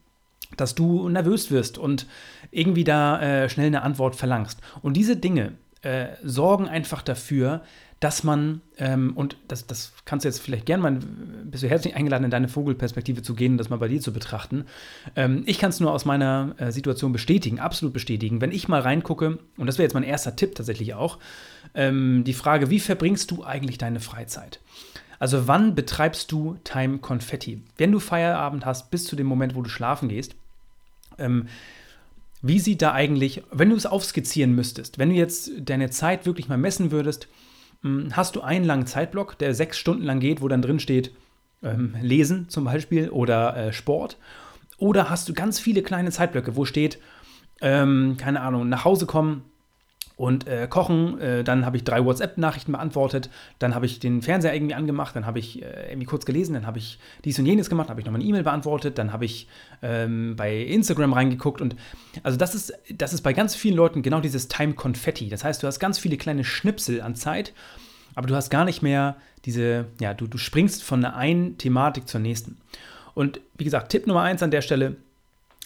dass 0.56 0.74
du 0.74 1.08
nervös 1.08 1.50
wirst 1.50 1.78
und 1.78 2.06
irgendwie 2.50 2.84
da 2.84 3.20
äh, 3.20 3.48
schnell 3.48 3.66
eine 3.66 3.82
Antwort 3.82 4.14
verlangst. 4.16 4.60
Und 4.82 4.96
diese 4.96 5.16
Dinge 5.16 5.54
äh, 5.82 6.08
sorgen 6.22 6.68
einfach 6.68 7.02
dafür, 7.02 7.62
dass 8.02 8.24
man, 8.24 8.62
ähm, 8.78 9.12
und 9.14 9.36
das, 9.46 9.68
das 9.68 9.92
kannst 10.04 10.24
du 10.24 10.28
jetzt 10.28 10.40
vielleicht 10.40 10.66
gerne 10.66 10.82
mal, 10.82 10.98
bist 11.44 11.62
du 11.62 11.68
herzlich 11.68 11.94
eingeladen, 11.94 12.24
in 12.24 12.32
deine 12.32 12.48
Vogelperspektive 12.48 13.22
zu 13.22 13.34
gehen 13.34 13.52
und 13.52 13.58
das 13.58 13.70
mal 13.70 13.76
bei 13.76 13.86
dir 13.86 14.00
zu 14.00 14.12
betrachten. 14.12 14.64
Ähm, 15.14 15.44
ich 15.46 15.60
kann 15.60 15.70
es 15.70 15.78
nur 15.78 15.92
aus 15.92 16.04
meiner 16.04 16.56
äh, 16.58 16.72
Situation 16.72 17.12
bestätigen, 17.12 17.60
absolut 17.60 17.92
bestätigen. 17.94 18.40
Wenn 18.40 18.50
ich 18.50 18.66
mal 18.66 18.80
reingucke, 18.80 19.38
und 19.56 19.66
das 19.68 19.78
wäre 19.78 19.84
jetzt 19.84 19.94
mein 19.94 20.02
erster 20.02 20.34
Tipp 20.34 20.56
tatsächlich 20.56 20.94
auch, 20.94 21.20
ähm, 21.76 22.24
die 22.24 22.34
Frage, 22.34 22.70
wie 22.70 22.80
verbringst 22.80 23.30
du 23.30 23.44
eigentlich 23.44 23.78
deine 23.78 24.00
Freizeit? 24.00 24.58
Also 25.20 25.46
wann 25.46 25.76
betreibst 25.76 26.32
du 26.32 26.56
Time 26.64 26.98
Confetti? 26.98 27.62
Wenn 27.76 27.92
du 27.92 28.00
Feierabend 28.00 28.66
hast, 28.66 28.90
bis 28.90 29.04
zu 29.04 29.14
dem 29.14 29.28
Moment, 29.28 29.54
wo 29.54 29.62
du 29.62 29.70
schlafen 29.70 30.08
gehst, 30.08 30.34
ähm, 31.18 31.46
wie 32.42 32.58
sieht 32.58 32.82
da 32.82 32.92
eigentlich, 32.92 33.42
wenn 33.50 33.70
du 33.70 33.76
es 33.76 33.86
aufskizzieren 33.86 34.54
müsstest, 34.54 34.98
wenn 34.98 35.10
du 35.10 35.14
jetzt 35.14 35.50
deine 35.60 35.90
Zeit 35.90 36.26
wirklich 36.26 36.48
mal 36.48 36.58
messen 36.58 36.90
würdest, 36.90 37.28
hm, 37.82 38.16
hast 38.16 38.36
du 38.36 38.40
einen 38.40 38.64
langen 38.64 38.86
Zeitblock, 38.86 39.38
der 39.38 39.54
sechs 39.54 39.78
Stunden 39.78 40.02
lang 40.02 40.20
geht, 40.20 40.42
wo 40.42 40.48
dann 40.48 40.62
drin 40.62 40.80
steht, 40.80 41.12
ähm, 41.62 41.94
Lesen 42.00 42.48
zum 42.48 42.64
Beispiel 42.64 43.10
oder 43.10 43.56
äh, 43.56 43.72
Sport. 43.72 44.18
Oder 44.76 45.08
hast 45.08 45.28
du 45.28 45.34
ganz 45.34 45.60
viele 45.60 45.82
kleine 45.82 46.10
Zeitblöcke, 46.10 46.56
wo 46.56 46.64
steht, 46.64 46.98
ähm, 47.60 48.16
keine 48.18 48.40
Ahnung, 48.40 48.68
nach 48.68 48.84
Hause 48.84 49.06
kommen, 49.06 49.44
und 50.16 50.46
äh, 50.46 50.66
kochen. 50.68 51.20
Äh, 51.20 51.44
dann 51.44 51.66
habe 51.66 51.76
ich 51.76 51.84
drei 51.84 52.04
WhatsApp-Nachrichten 52.04 52.72
beantwortet. 52.72 53.30
Dann 53.58 53.74
habe 53.74 53.86
ich 53.86 54.00
den 54.00 54.22
Fernseher 54.22 54.54
irgendwie 54.54 54.74
angemacht. 54.74 55.16
Dann 55.16 55.26
habe 55.26 55.38
ich 55.38 55.62
äh, 55.62 55.90
irgendwie 55.90 56.06
kurz 56.06 56.24
gelesen. 56.26 56.54
Dann 56.54 56.66
habe 56.66 56.78
ich 56.78 56.98
dies 57.24 57.38
und 57.38 57.46
jenes 57.46 57.68
gemacht. 57.68 57.88
Dann 57.88 57.92
habe 57.92 58.00
ich 58.00 58.06
nochmal 58.06 58.20
eine 58.20 58.28
E-Mail 58.28 58.42
beantwortet. 58.42 58.98
Dann 58.98 59.12
habe 59.12 59.24
ich 59.24 59.48
ähm, 59.82 60.36
bei 60.36 60.56
Instagram 60.56 61.12
reingeguckt. 61.12 61.60
Und 61.60 61.76
also 62.22 62.36
das 62.36 62.54
ist, 62.54 62.72
das 62.94 63.12
ist 63.12 63.22
bei 63.22 63.32
ganz 63.32 63.54
vielen 63.54 63.76
Leuten 63.76 64.02
genau 64.02 64.20
dieses 64.20 64.48
Time-Confetti. 64.48 65.28
Das 65.28 65.44
heißt, 65.44 65.62
du 65.62 65.66
hast 65.66 65.78
ganz 65.78 65.98
viele 65.98 66.16
kleine 66.16 66.44
Schnipsel 66.44 67.00
an 67.00 67.14
Zeit, 67.14 67.52
aber 68.14 68.26
du 68.26 68.34
hast 68.34 68.50
gar 68.50 68.64
nicht 68.64 68.82
mehr 68.82 69.16
diese, 69.44 69.86
ja, 70.00 70.14
du, 70.14 70.26
du 70.26 70.38
springst 70.38 70.82
von 70.82 71.00
der 71.00 71.16
einen 71.16 71.58
Thematik 71.58 72.08
zur 72.08 72.20
nächsten. 72.20 72.58
Und 73.14 73.40
wie 73.56 73.64
gesagt, 73.64 73.90
Tipp 73.90 74.06
Nummer 74.06 74.22
eins 74.22 74.42
an 74.42 74.50
der 74.50 74.62
Stelle, 74.62 74.96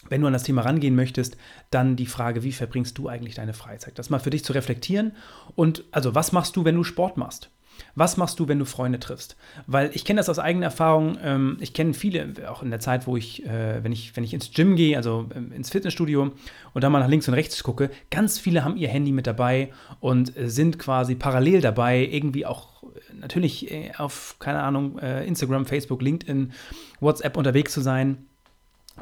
wenn 0.09 0.21
du 0.21 0.27
an 0.27 0.33
das 0.33 0.43
Thema 0.43 0.61
rangehen 0.61 0.95
möchtest, 0.95 1.37
dann 1.69 1.95
die 1.95 2.05
Frage, 2.05 2.43
wie 2.43 2.51
verbringst 2.51 2.97
du 2.97 3.07
eigentlich 3.07 3.35
deine 3.35 3.53
Freizeit? 3.53 3.97
Das 3.99 4.09
mal 4.09 4.19
für 4.19 4.29
dich 4.29 4.43
zu 4.43 4.53
reflektieren. 4.53 5.13
Und 5.55 5.83
also, 5.91 6.15
was 6.15 6.31
machst 6.31 6.55
du, 6.55 6.65
wenn 6.65 6.75
du 6.75 6.83
Sport 6.83 7.17
machst? 7.17 7.49
Was 7.95 8.17
machst 8.17 8.39
du, 8.39 8.47
wenn 8.47 8.59
du 8.59 8.65
Freunde 8.65 8.99
triffst? 8.99 9.35
Weil 9.65 9.91
ich 9.93 10.05
kenne 10.05 10.19
das 10.19 10.29
aus 10.29 10.39
eigener 10.39 10.65
Erfahrung. 10.67 11.17
Ähm, 11.23 11.57
ich 11.59 11.73
kenne 11.73 11.93
viele, 11.93 12.33
auch 12.49 12.63
in 12.63 12.69
der 12.69 12.79
Zeit, 12.79 13.07
wo 13.07 13.17
ich, 13.17 13.45
äh, 13.45 13.83
wenn 13.83 13.91
ich, 13.91 14.15
wenn 14.15 14.23
ich 14.23 14.33
ins 14.33 14.51
Gym 14.51 14.75
gehe, 14.75 14.97
also 14.97 15.27
ähm, 15.35 15.51
ins 15.51 15.69
Fitnessstudio 15.69 16.31
und 16.73 16.83
dann 16.83 16.91
mal 16.91 16.99
nach 16.99 17.07
links 17.07 17.27
und 17.27 17.33
rechts 17.33 17.61
gucke, 17.63 17.89
ganz 18.09 18.39
viele 18.39 18.63
haben 18.63 18.77
ihr 18.77 18.89
Handy 18.89 19.11
mit 19.11 19.27
dabei 19.27 19.71
und 19.99 20.33
sind 20.35 20.79
quasi 20.79 21.15
parallel 21.15 21.61
dabei, 21.61 22.07
irgendwie 22.11 22.45
auch 22.45 22.83
äh, 22.83 22.87
natürlich 23.19 23.71
äh, 23.71 23.91
auf, 23.97 24.37
keine 24.39 24.61
Ahnung, 24.61 24.99
Instagram, 24.99 25.65
Facebook, 25.65 26.01
LinkedIn, 26.01 26.51
WhatsApp 26.99 27.37
unterwegs 27.37 27.73
zu 27.73 27.81
sein 27.81 28.25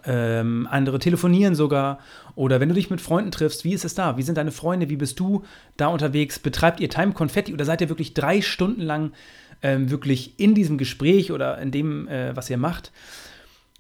ähm, 0.06 0.68
andere 0.70 1.00
telefonieren 1.00 1.56
sogar. 1.56 2.00
Oder 2.36 2.60
wenn 2.60 2.70
du 2.70 2.76
dich 2.76 2.90
mit 2.90 3.02
Freunden 3.02 3.32
triffst, 3.32 3.64
wie 3.64 3.74
ist 3.74 3.86
es 3.86 3.96
da? 3.96 4.18
Wie 4.18 4.24
sind 4.24 4.38
deine 4.38 4.52
Freunde? 4.52 4.90
Wie 4.90 4.98
bist 4.98 5.20
du 5.20 5.44
da 5.78 5.88
unterwegs? 5.88 6.40
Betreibt 6.40 6.80
ihr 6.80 6.90
Time 6.90 7.14
Confetti 7.14 7.54
oder 7.54 7.66
seid 7.66 7.82
ihr 7.82 7.90
wirklich 7.90 8.14
drei 8.14 8.42
Stunden 8.42 8.82
lang 8.82 9.12
ähm, 9.62 9.90
wirklich 9.90 10.40
in 10.40 10.54
diesem 10.54 10.78
Gespräch 10.78 11.32
oder 11.32 11.58
in 11.60 11.72
dem, 11.72 12.08
äh, 12.08 12.36
was 12.36 12.50
ihr 12.50 12.58
macht? 12.58 12.92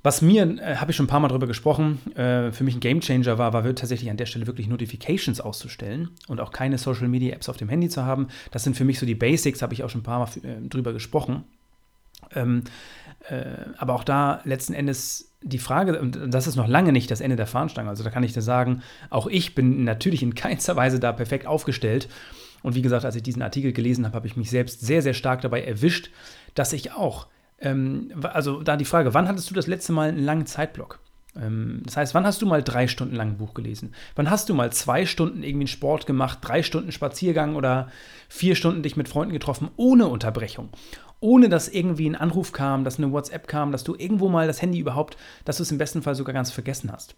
Was 0.05 0.21
mir, 0.21 0.43
äh, 0.59 0.75
habe 0.75 0.91
ich 0.91 0.97
schon 0.97 1.05
ein 1.05 1.09
paar 1.09 1.19
Mal 1.19 1.29
darüber 1.29 1.47
gesprochen, 1.47 1.99
äh, 2.15 2.51
für 2.51 2.63
mich 2.63 2.75
ein 2.75 2.79
Gamechanger 2.79 3.39
war, 3.39 3.53
war 3.53 3.63
tatsächlich 3.75 4.11
an 4.11 4.17
der 4.17 4.27
Stelle 4.27 4.45
wirklich 4.45 4.67
Notifications 4.67 5.41
auszustellen 5.41 6.11
und 6.27 6.39
auch 6.39 6.51
keine 6.51 6.77
Social 6.77 7.07
Media 7.07 7.33
Apps 7.33 7.49
auf 7.49 7.57
dem 7.57 7.69
Handy 7.69 7.89
zu 7.89 8.05
haben. 8.05 8.27
Das 8.51 8.63
sind 8.63 8.77
für 8.77 8.85
mich 8.85 8.99
so 8.99 9.07
die 9.07 9.15
Basics, 9.15 9.63
habe 9.63 9.73
ich 9.73 9.83
auch 9.83 9.89
schon 9.89 10.01
ein 10.01 10.03
paar 10.03 10.19
Mal 10.19 10.29
äh, 10.43 10.67
drüber 10.69 10.93
gesprochen. 10.93 11.43
Ähm, 12.35 12.63
äh, 13.29 13.45
aber 13.77 13.95
auch 13.95 14.03
da 14.03 14.41
letzten 14.43 14.73
Endes 14.73 15.31
die 15.45 15.59
Frage, 15.59 15.99
und 15.99 16.19
das 16.33 16.47
ist 16.47 16.55
noch 16.55 16.67
lange 16.67 16.91
nicht 16.91 17.11
das 17.11 17.21
Ende 17.21 17.35
der 17.35 17.45
Fahnenstange, 17.45 17.87
also 17.87 18.03
da 18.03 18.09
kann 18.09 18.23
ich 18.23 18.33
dir 18.33 18.41
sagen, 18.41 18.81
auch 19.11 19.27
ich 19.27 19.53
bin 19.53 19.83
natürlich 19.83 20.23
in 20.23 20.33
keinster 20.33 20.75
Weise 20.75 20.99
da 20.99 21.13
perfekt 21.13 21.45
aufgestellt. 21.45 22.09
Und 22.63 22.73
wie 22.73 22.81
gesagt, 22.81 23.05
als 23.05 23.15
ich 23.15 23.21
diesen 23.21 23.43
Artikel 23.43 23.71
gelesen 23.71 24.05
habe, 24.05 24.15
habe 24.15 24.25
ich 24.25 24.35
mich 24.35 24.49
selbst 24.49 24.81
sehr, 24.81 25.03
sehr 25.03 25.13
stark 25.13 25.41
dabei 25.41 25.61
erwischt, 25.61 26.09
dass 26.55 26.73
ich 26.73 26.93
auch, 26.93 27.27
ähm, 27.59 28.11
also 28.23 28.63
da 28.63 28.75
die 28.75 28.85
Frage, 28.85 29.13
wann 29.13 29.27
hattest 29.27 29.51
du 29.51 29.53
das 29.53 29.67
letzte 29.67 29.93
Mal 29.93 30.09
einen 30.09 30.25
langen 30.25 30.47
Zeitblock? 30.47 30.99
Ähm, 31.39 31.83
das 31.85 31.95
heißt, 31.95 32.15
wann 32.15 32.25
hast 32.25 32.41
du 32.41 32.47
mal 32.47 32.63
drei 32.63 32.87
Stunden 32.87 33.15
lang 33.15 33.29
ein 33.29 33.37
Buch 33.37 33.53
gelesen? 33.53 33.93
Wann 34.15 34.31
hast 34.31 34.49
du 34.49 34.55
mal 34.55 34.71
zwei 34.71 35.05
Stunden 35.05 35.43
irgendwie 35.43 35.65
einen 35.65 35.67
Sport 35.67 36.07
gemacht, 36.07 36.39
drei 36.41 36.63
Stunden 36.63 36.91
Spaziergang 36.91 37.55
oder 37.55 37.89
vier 38.29 38.55
Stunden 38.55 38.81
dich 38.81 38.97
mit 38.97 39.09
Freunden 39.09 39.33
getroffen, 39.33 39.69
ohne 39.75 40.07
Unterbrechung? 40.07 40.69
Ohne 41.19 41.49
dass 41.49 41.67
irgendwie 41.67 42.09
ein 42.09 42.15
Anruf 42.15 42.51
kam, 42.51 42.83
dass 42.83 42.97
eine 42.97 43.11
WhatsApp 43.11 43.47
kam, 43.47 43.71
dass 43.71 43.83
du 43.83 43.95
irgendwo 43.95 44.29
mal 44.29 44.47
das 44.47 44.61
Handy 44.61 44.79
überhaupt, 44.79 45.17
dass 45.43 45.57
du 45.57 45.63
es 45.63 45.71
im 45.71 45.77
besten 45.77 46.01
Fall 46.01 46.15
sogar 46.15 46.33
ganz 46.33 46.51
vergessen 46.51 46.91
hast. 46.91 47.15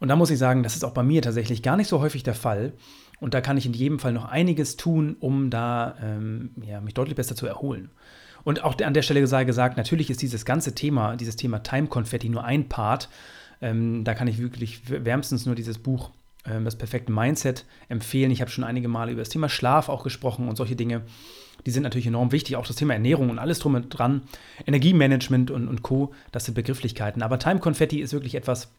Und 0.00 0.08
da 0.08 0.16
muss 0.16 0.30
ich 0.30 0.38
sagen, 0.38 0.62
das 0.62 0.74
ist 0.74 0.84
auch 0.84 0.92
bei 0.92 1.02
mir 1.02 1.22
tatsächlich 1.22 1.62
gar 1.62 1.76
nicht 1.76 1.88
so 1.88 2.00
häufig 2.00 2.22
der 2.22 2.34
Fall. 2.34 2.72
Und 3.20 3.32
da 3.32 3.40
kann 3.40 3.56
ich 3.56 3.66
in 3.66 3.72
jedem 3.72 3.98
Fall 3.98 4.12
noch 4.12 4.26
einiges 4.26 4.76
tun, 4.76 5.16
um 5.20 5.50
da 5.50 5.96
ähm, 6.02 6.50
ja, 6.66 6.80
mich 6.80 6.94
deutlich 6.94 7.16
besser 7.16 7.36
zu 7.36 7.46
erholen. 7.46 7.90
Und 8.42 8.62
auch 8.62 8.78
an 8.80 8.94
der 8.94 9.02
Stelle 9.02 9.26
sei 9.26 9.44
gesagt, 9.44 9.76
natürlich 9.76 10.10
ist 10.10 10.20
dieses 10.20 10.44
ganze 10.44 10.74
Thema, 10.74 11.16
dieses 11.16 11.36
Thema 11.36 11.62
Time 11.62 11.86
Confetti 11.86 12.28
nur 12.28 12.44
ein 12.44 12.68
Part. 12.68 13.08
Ähm, 13.62 14.04
da 14.04 14.14
kann 14.14 14.28
ich 14.28 14.38
wirklich 14.38 14.82
wärmstens 14.90 15.46
nur 15.46 15.54
dieses 15.54 15.78
Buch, 15.78 16.10
ähm, 16.44 16.64
das 16.64 16.76
perfekte 16.76 17.10
Mindset, 17.10 17.64
empfehlen. 17.88 18.30
Ich 18.30 18.42
habe 18.42 18.50
schon 18.50 18.64
einige 18.64 18.88
Male 18.88 19.12
über 19.12 19.22
das 19.22 19.30
Thema 19.30 19.48
Schlaf 19.48 19.88
auch 19.88 20.04
gesprochen 20.04 20.48
und 20.48 20.56
solche 20.56 20.76
Dinge. 20.76 21.02
Die 21.66 21.70
sind 21.70 21.82
natürlich 21.82 22.06
enorm 22.06 22.32
wichtig, 22.32 22.56
auch 22.56 22.66
das 22.66 22.76
Thema 22.76 22.94
Ernährung 22.94 23.30
und 23.30 23.38
alles 23.38 23.58
drum 23.58 23.74
und 23.74 23.88
dran, 23.88 24.22
Energiemanagement 24.66 25.50
und, 25.50 25.68
und 25.68 25.82
Co., 25.82 26.12
das 26.32 26.44
sind 26.44 26.54
Begrifflichkeiten. 26.54 27.22
Aber 27.22 27.38
Time 27.38 27.60
Confetti 27.60 28.00
ist 28.00 28.12
wirklich 28.12 28.34
etwas, 28.34 28.70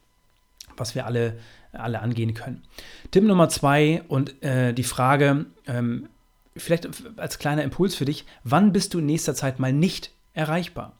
was 0.77 0.95
wir 0.95 1.05
alle, 1.05 1.37
alle 1.71 2.01
angehen 2.01 2.33
können. 2.33 2.63
Tipp 3.11 3.23
Nummer 3.23 3.49
zwei 3.49 4.03
und 4.07 4.43
äh, 4.43 4.73
die 4.73 4.83
Frage, 4.83 5.45
ähm, 5.67 6.09
vielleicht 6.55 6.87
als 7.17 7.39
kleiner 7.39 7.63
Impuls 7.63 7.95
für 7.95 8.05
dich, 8.05 8.25
wann 8.43 8.71
bist 8.71 8.93
du 8.93 8.99
in 8.99 9.05
nächster 9.05 9.35
Zeit 9.35 9.59
mal 9.59 9.73
nicht 9.73 10.11
erreichbar? 10.33 10.93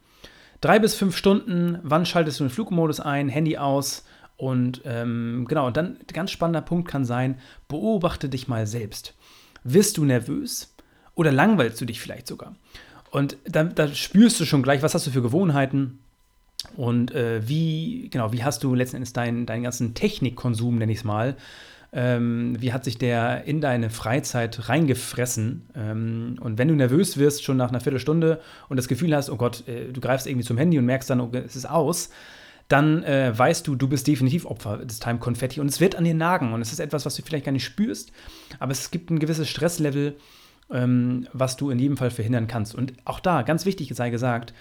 Drei 0.61 0.79
bis 0.79 0.95
fünf 0.95 1.15
Stunden, 1.15 1.79
wann 1.83 2.05
schaltest 2.05 2.39
du 2.39 2.45
den 2.45 2.49
Flugmodus 2.49 2.99
ein, 2.99 3.29
Handy 3.29 3.57
aus 3.57 4.05
und 4.37 4.81
ähm, 4.85 5.45
genau, 5.47 5.67
und 5.67 5.77
dann 5.77 5.97
ganz 6.11 6.31
spannender 6.31 6.61
Punkt 6.61 6.89
kann 6.89 7.05
sein, 7.05 7.39
beobachte 7.67 8.29
dich 8.29 8.47
mal 8.47 8.67
selbst. 8.67 9.13
Wirst 9.63 9.97
du 9.97 10.05
nervös? 10.05 10.75
Oder 11.15 11.31
langweilst 11.31 11.79
du 11.81 11.86
dich 11.86 12.00
vielleicht 12.00 12.27
sogar? 12.27 12.55
Und 13.12 13.38
da, 13.45 13.63
da 13.63 13.88
spürst 13.88 14.39
du 14.39 14.45
schon 14.45 14.62
gleich, 14.62 14.81
was 14.81 14.93
hast 14.93 15.07
du 15.07 15.12
für 15.12 15.22
Gewohnheiten 15.22 16.00
und 16.75 17.13
äh, 17.13 17.48
wie, 17.48 18.10
genau, 18.10 18.34
wie 18.34 18.43
hast 18.43 18.63
du 18.63 18.75
letzten 18.75 18.98
Endes 18.98 19.13
deinen, 19.13 19.45
deinen 19.45 19.63
ganzen 19.63 19.93
Technikkonsum, 19.93 20.77
nenne 20.77 20.91
ich 20.91 21.00
es 21.00 21.03
mal, 21.03 21.36
ähm, 21.93 22.57
wie 22.60 22.74
hat 22.74 22.84
sich 22.84 22.98
der 22.98 23.45
in 23.45 23.62
deine 23.62 23.89
Freizeit 23.89 24.67
reingefressen? 24.67 25.69
Ähm, 25.75 26.38
und 26.41 26.57
wenn 26.57 26.67
du 26.67 26.75
nervös 26.75 27.17
wirst, 27.17 27.43
schon 27.43 27.55
nach 27.55 27.69
einer 27.69 27.79
Viertelstunde 27.79 28.41
und 28.67 28.75
das 28.75 28.89
Gefühl 28.89 29.15
hast, 29.15 29.29
oh 29.29 29.38
Gott, 29.38 29.65
äh, 29.67 29.91
du 29.93 30.01
greifst 30.01 30.27
irgendwie 30.27 30.45
zum 30.45 30.57
Handy 30.57 30.77
und 30.77 30.86
merkst 30.86 31.10
dann, 31.10 31.22
okay, 31.22 31.43
es 31.45 31.55
ist 31.55 31.69
aus, 31.69 32.10
dann 32.67 33.03
äh, 33.03 33.31
weißt 33.38 33.65
du, 33.65 33.75
du 33.75 33.88
bist 33.88 34.07
definitiv 34.07 34.45
Opfer 34.45 34.79
des 34.79 35.00
Time 35.00 35.19
Confetti 35.19 35.62
und 35.62 35.67
es 35.67 35.79
wird 35.79 35.95
an 35.95 36.03
dir 36.03 36.15
nagen 36.15 36.51
und 36.51 36.62
es 36.62 36.74
ist 36.74 36.79
etwas, 36.79 37.05
was 37.05 37.15
du 37.15 37.22
vielleicht 37.22 37.45
gar 37.45 37.51
nicht 37.51 37.63
spürst, 37.63 38.12
aber 38.60 38.72
es 38.72 38.91
gibt 38.91 39.10
ein 39.10 39.19
gewisses 39.19 39.48
Stresslevel, 39.48 40.17
ähm, 40.72 41.27
was 41.34 41.57
du 41.57 41.69
in 41.69 41.79
jedem 41.79 41.98
Fall 41.98 42.12
verhindern 42.12 42.48
kannst. 42.48 42.75
Und 42.75 42.93
auch 43.05 43.19
da, 43.19 43.41
ganz 43.43 43.65
wichtig 43.65 43.93
sei 43.93 44.10
gesagt, 44.10 44.53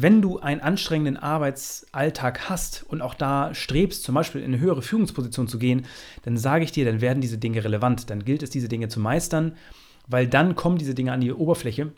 wenn 0.00 0.22
du 0.22 0.38
einen 0.38 0.60
anstrengenden 0.60 1.16
Arbeitsalltag 1.16 2.48
hast 2.48 2.84
und 2.88 3.02
auch 3.02 3.14
da 3.14 3.52
strebst, 3.52 4.04
zum 4.04 4.14
Beispiel 4.14 4.42
in 4.42 4.52
eine 4.52 4.60
höhere 4.60 4.80
Führungsposition 4.80 5.48
zu 5.48 5.58
gehen, 5.58 5.86
dann 6.22 6.36
sage 6.36 6.62
ich 6.62 6.70
dir, 6.70 6.84
dann 6.84 7.00
werden 7.00 7.20
diese 7.20 7.36
Dinge 7.36 7.64
relevant. 7.64 8.08
Dann 8.08 8.24
gilt 8.24 8.44
es, 8.44 8.50
diese 8.50 8.68
Dinge 8.68 8.88
zu 8.88 9.00
meistern, 9.00 9.56
weil 10.06 10.28
dann 10.28 10.54
kommen 10.54 10.78
diese 10.78 10.94
Dinge 10.94 11.12
an 11.12 11.20
die 11.20 11.32
Oberfläche 11.32 11.92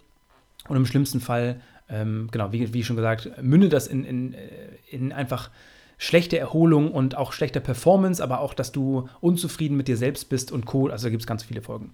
und 0.69 0.77
im 0.77 0.87
schlimmsten 0.87 1.21
Fall, 1.21 1.61
ähm, 1.91 2.29
genau, 2.31 2.53
wie, 2.53 2.73
wie, 2.73 2.85
schon 2.85 2.97
gesagt, 2.97 3.31
mündet 3.43 3.75
das 3.75 3.87
in, 3.87 4.05
in, 4.05 4.33
äh, 4.33 4.49
in 4.91 5.13
einfach 5.13 5.51
schlechte 5.99 6.39
Erholung 6.39 6.93
und 6.93 7.17
auch 7.19 7.33
schlechte 7.35 7.61
Performance, 7.61 8.23
aber 8.23 8.41
auch, 8.41 8.55
dass 8.55 8.73
du 8.73 9.09
unzufrieden 9.21 9.77
mit 9.77 9.89
dir 9.89 9.99
selbst 9.99 10.31
bist 10.31 10.53
und 10.53 10.65
Co. 10.65 10.89
Also 10.89 11.07
da 11.07 11.11
gibt 11.11 11.23
es 11.23 11.27
ganz 11.27 11.43
viele 11.43 11.61
Folgen. 11.61 11.91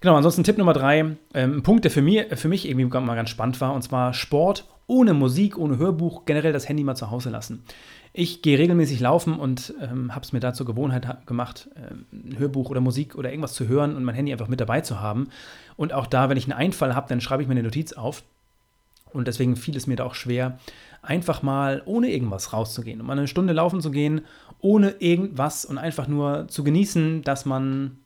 Genau, 0.00 0.14
ansonsten 0.14 0.44
Tipp 0.44 0.58
Nummer 0.58 0.74
drei, 0.74 1.00
ähm, 1.00 1.18
ein 1.34 1.62
Punkt, 1.62 1.84
der 1.84 1.90
für 1.90 2.02
mich, 2.02 2.26
für 2.34 2.48
mich 2.48 2.68
irgendwie 2.68 2.84
mal 2.86 3.16
ganz 3.16 3.30
spannend 3.30 3.60
war, 3.60 3.74
und 3.74 3.82
zwar 3.82 4.14
Sport 4.14 4.64
ohne 4.86 5.12
Musik, 5.12 5.58
ohne 5.58 5.76
Hörbuch, 5.78 6.24
generell 6.24 6.52
das 6.52 6.68
Handy 6.68 6.84
mal 6.84 6.94
zu 6.94 7.10
Hause 7.10 7.30
lassen. 7.30 7.64
Ich 8.12 8.40
gehe 8.40 8.58
regelmäßig 8.58 9.00
laufen 9.00 9.38
und 9.38 9.74
ähm, 9.82 10.14
habe 10.14 10.24
es 10.24 10.32
mir 10.32 10.40
da 10.40 10.54
zur 10.54 10.66
Gewohnheit 10.66 11.26
gemacht, 11.26 11.68
ähm, 11.76 12.38
Hörbuch 12.38 12.70
oder 12.70 12.80
Musik 12.80 13.16
oder 13.16 13.30
irgendwas 13.30 13.54
zu 13.54 13.68
hören 13.68 13.96
und 13.96 14.04
mein 14.04 14.14
Handy 14.14 14.32
einfach 14.32 14.48
mit 14.48 14.60
dabei 14.60 14.80
zu 14.80 15.00
haben. 15.00 15.28
Und 15.76 15.92
auch 15.92 16.06
da, 16.06 16.30
wenn 16.30 16.38
ich 16.38 16.44
einen 16.44 16.58
Einfall 16.58 16.94
habe, 16.94 17.08
dann 17.08 17.20
schreibe 17.20 17.42
ich 17.42 17.48
mir 17.48 17.52
eine 17.52 17.62
Notiz 17.64 17.92
auf. 17.92 18.22
Und 19.12 19.26
deswegen 19.26 19.56
fiel 19.56 19.76
es 19.76 19.86
mir 19.86 19.96
da 19.96 20.04
auch 20.04 20.14
schwer, 20.14 20.58
einfach 21.02 21.42
mal 21.42 21.82
ohne 21.86 22.10
irgendwas 22.10 22.52
rauszugehen, 22.52 23.00
um 23.00 23.10
eine 23.10 23.26
Stunde 23.26 23.52
laufen 23.52 23.80
zu 23.80 23.90
gehen, 23.90 24.22
ohne 24.60 24.90
irgendwas 25.00 25.64
und 25.64 25.78
einfach 25.78 26.08
nur 26.08 26.48
zu 26.48 26.64
genießen, 26.64 27.22
dass 27.22 27.44
man, 27.46 27.98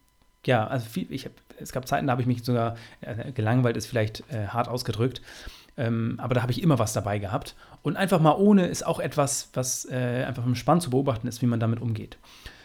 ja, 0.47 0.67
also 0.67 0.87
viel, 0.89 1.07
ich 1.11 1.25
habe 1.25 1.35
es 1.63 1.73
gab 1.73 1.87
Zeiten, 1.87 2.07
da 2.07 2.13
habe 2.13 2.23
ich 2.23 2.29
mich 2.29 2.45
sogar 2.45 2.77
äh, 3.01 3.33
gelangweilt, 3.33 3.77
ist 3.77 3.87
vielleicht 3.87 4.25
äh, 4.31 4.49
hart 4.49 4.69
ausgedrückt. 4.69 5.23
Ähm, 5.77 6.17
aber 6.19 6.35
da 6.35 6.43
habe 6.43 6.53
ich 6.53 6.63
immer 6.63 6.79
was 6.79 6.93
dabei 6.93 7.19
gehabt. 7.19 7.55
Und 7.83 7.97
einfach 7.97 8.21
mal 8.21 8.37
ohne 8.37 8.67
ist 8.67 8.87
auch 8.87 9.01
etwas, 9.01 9.51
was 9.55 9.87
äh, 9.91 10.25
einfach 10.27 10.45
spannend 10.55 10.83
zu 10.83 10.91
beobachten 10.91 11.27
ist, 11.27 11.41
wie 11.43 11.47
man 11.47 11.61
damit 11.61 11.81
umgedt. 11.81 12.19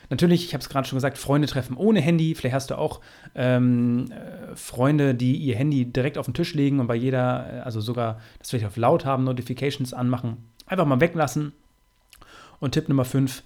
Natürlich, 0.10 0.46
ich 0.46 0.54
habe 0.54 0.62
es 0.62 0.70
gerade 0.70 0.88
schon 0.88 0.98
gesagt, 0.98 1.18
Freunde 1.18 1.48
treffen 1.48 1.76
ohne 1.76 2.00
Handy. 2.00 2.34
Vielleicht 2.34 2.56
hast 2.56 2.70
du 2.70 2.78
auch 2.78 3.02
ähm, 3.36 4.06
äh, 4.12 4.56
Freunde, 4.56 5.16
die 5.16 5.36
ihr 5.36 5.56
Handy 5.56 5.86
direkt 5.86 6.18
auf 6.18 6.26
den 6.26 6.34
Tisch 6.34 6.54
legen 6.54 6.80
und 6.80 6.88
bei 6.88 6.96
jeder, 6.96 7.54
äh, 7.54 7.60
also 7.60 7.82
sogar 7.82 8.22
das 8.40 8.50
vielleicht 8.50 8.66
auf 8.66 8.78
laut 8.78 9.06
haben, 9.06 9.26
Notifications 9.26 9.94
anmachen. 9.94 10.50
Einfach 10.66 10.86
mal 10.86 11.02
weglassen. 11.02 11.54
Und 12.60 12.72
Tipp 12.72 12.90
Nummer 12.90 13.06
5, 13.06 13.44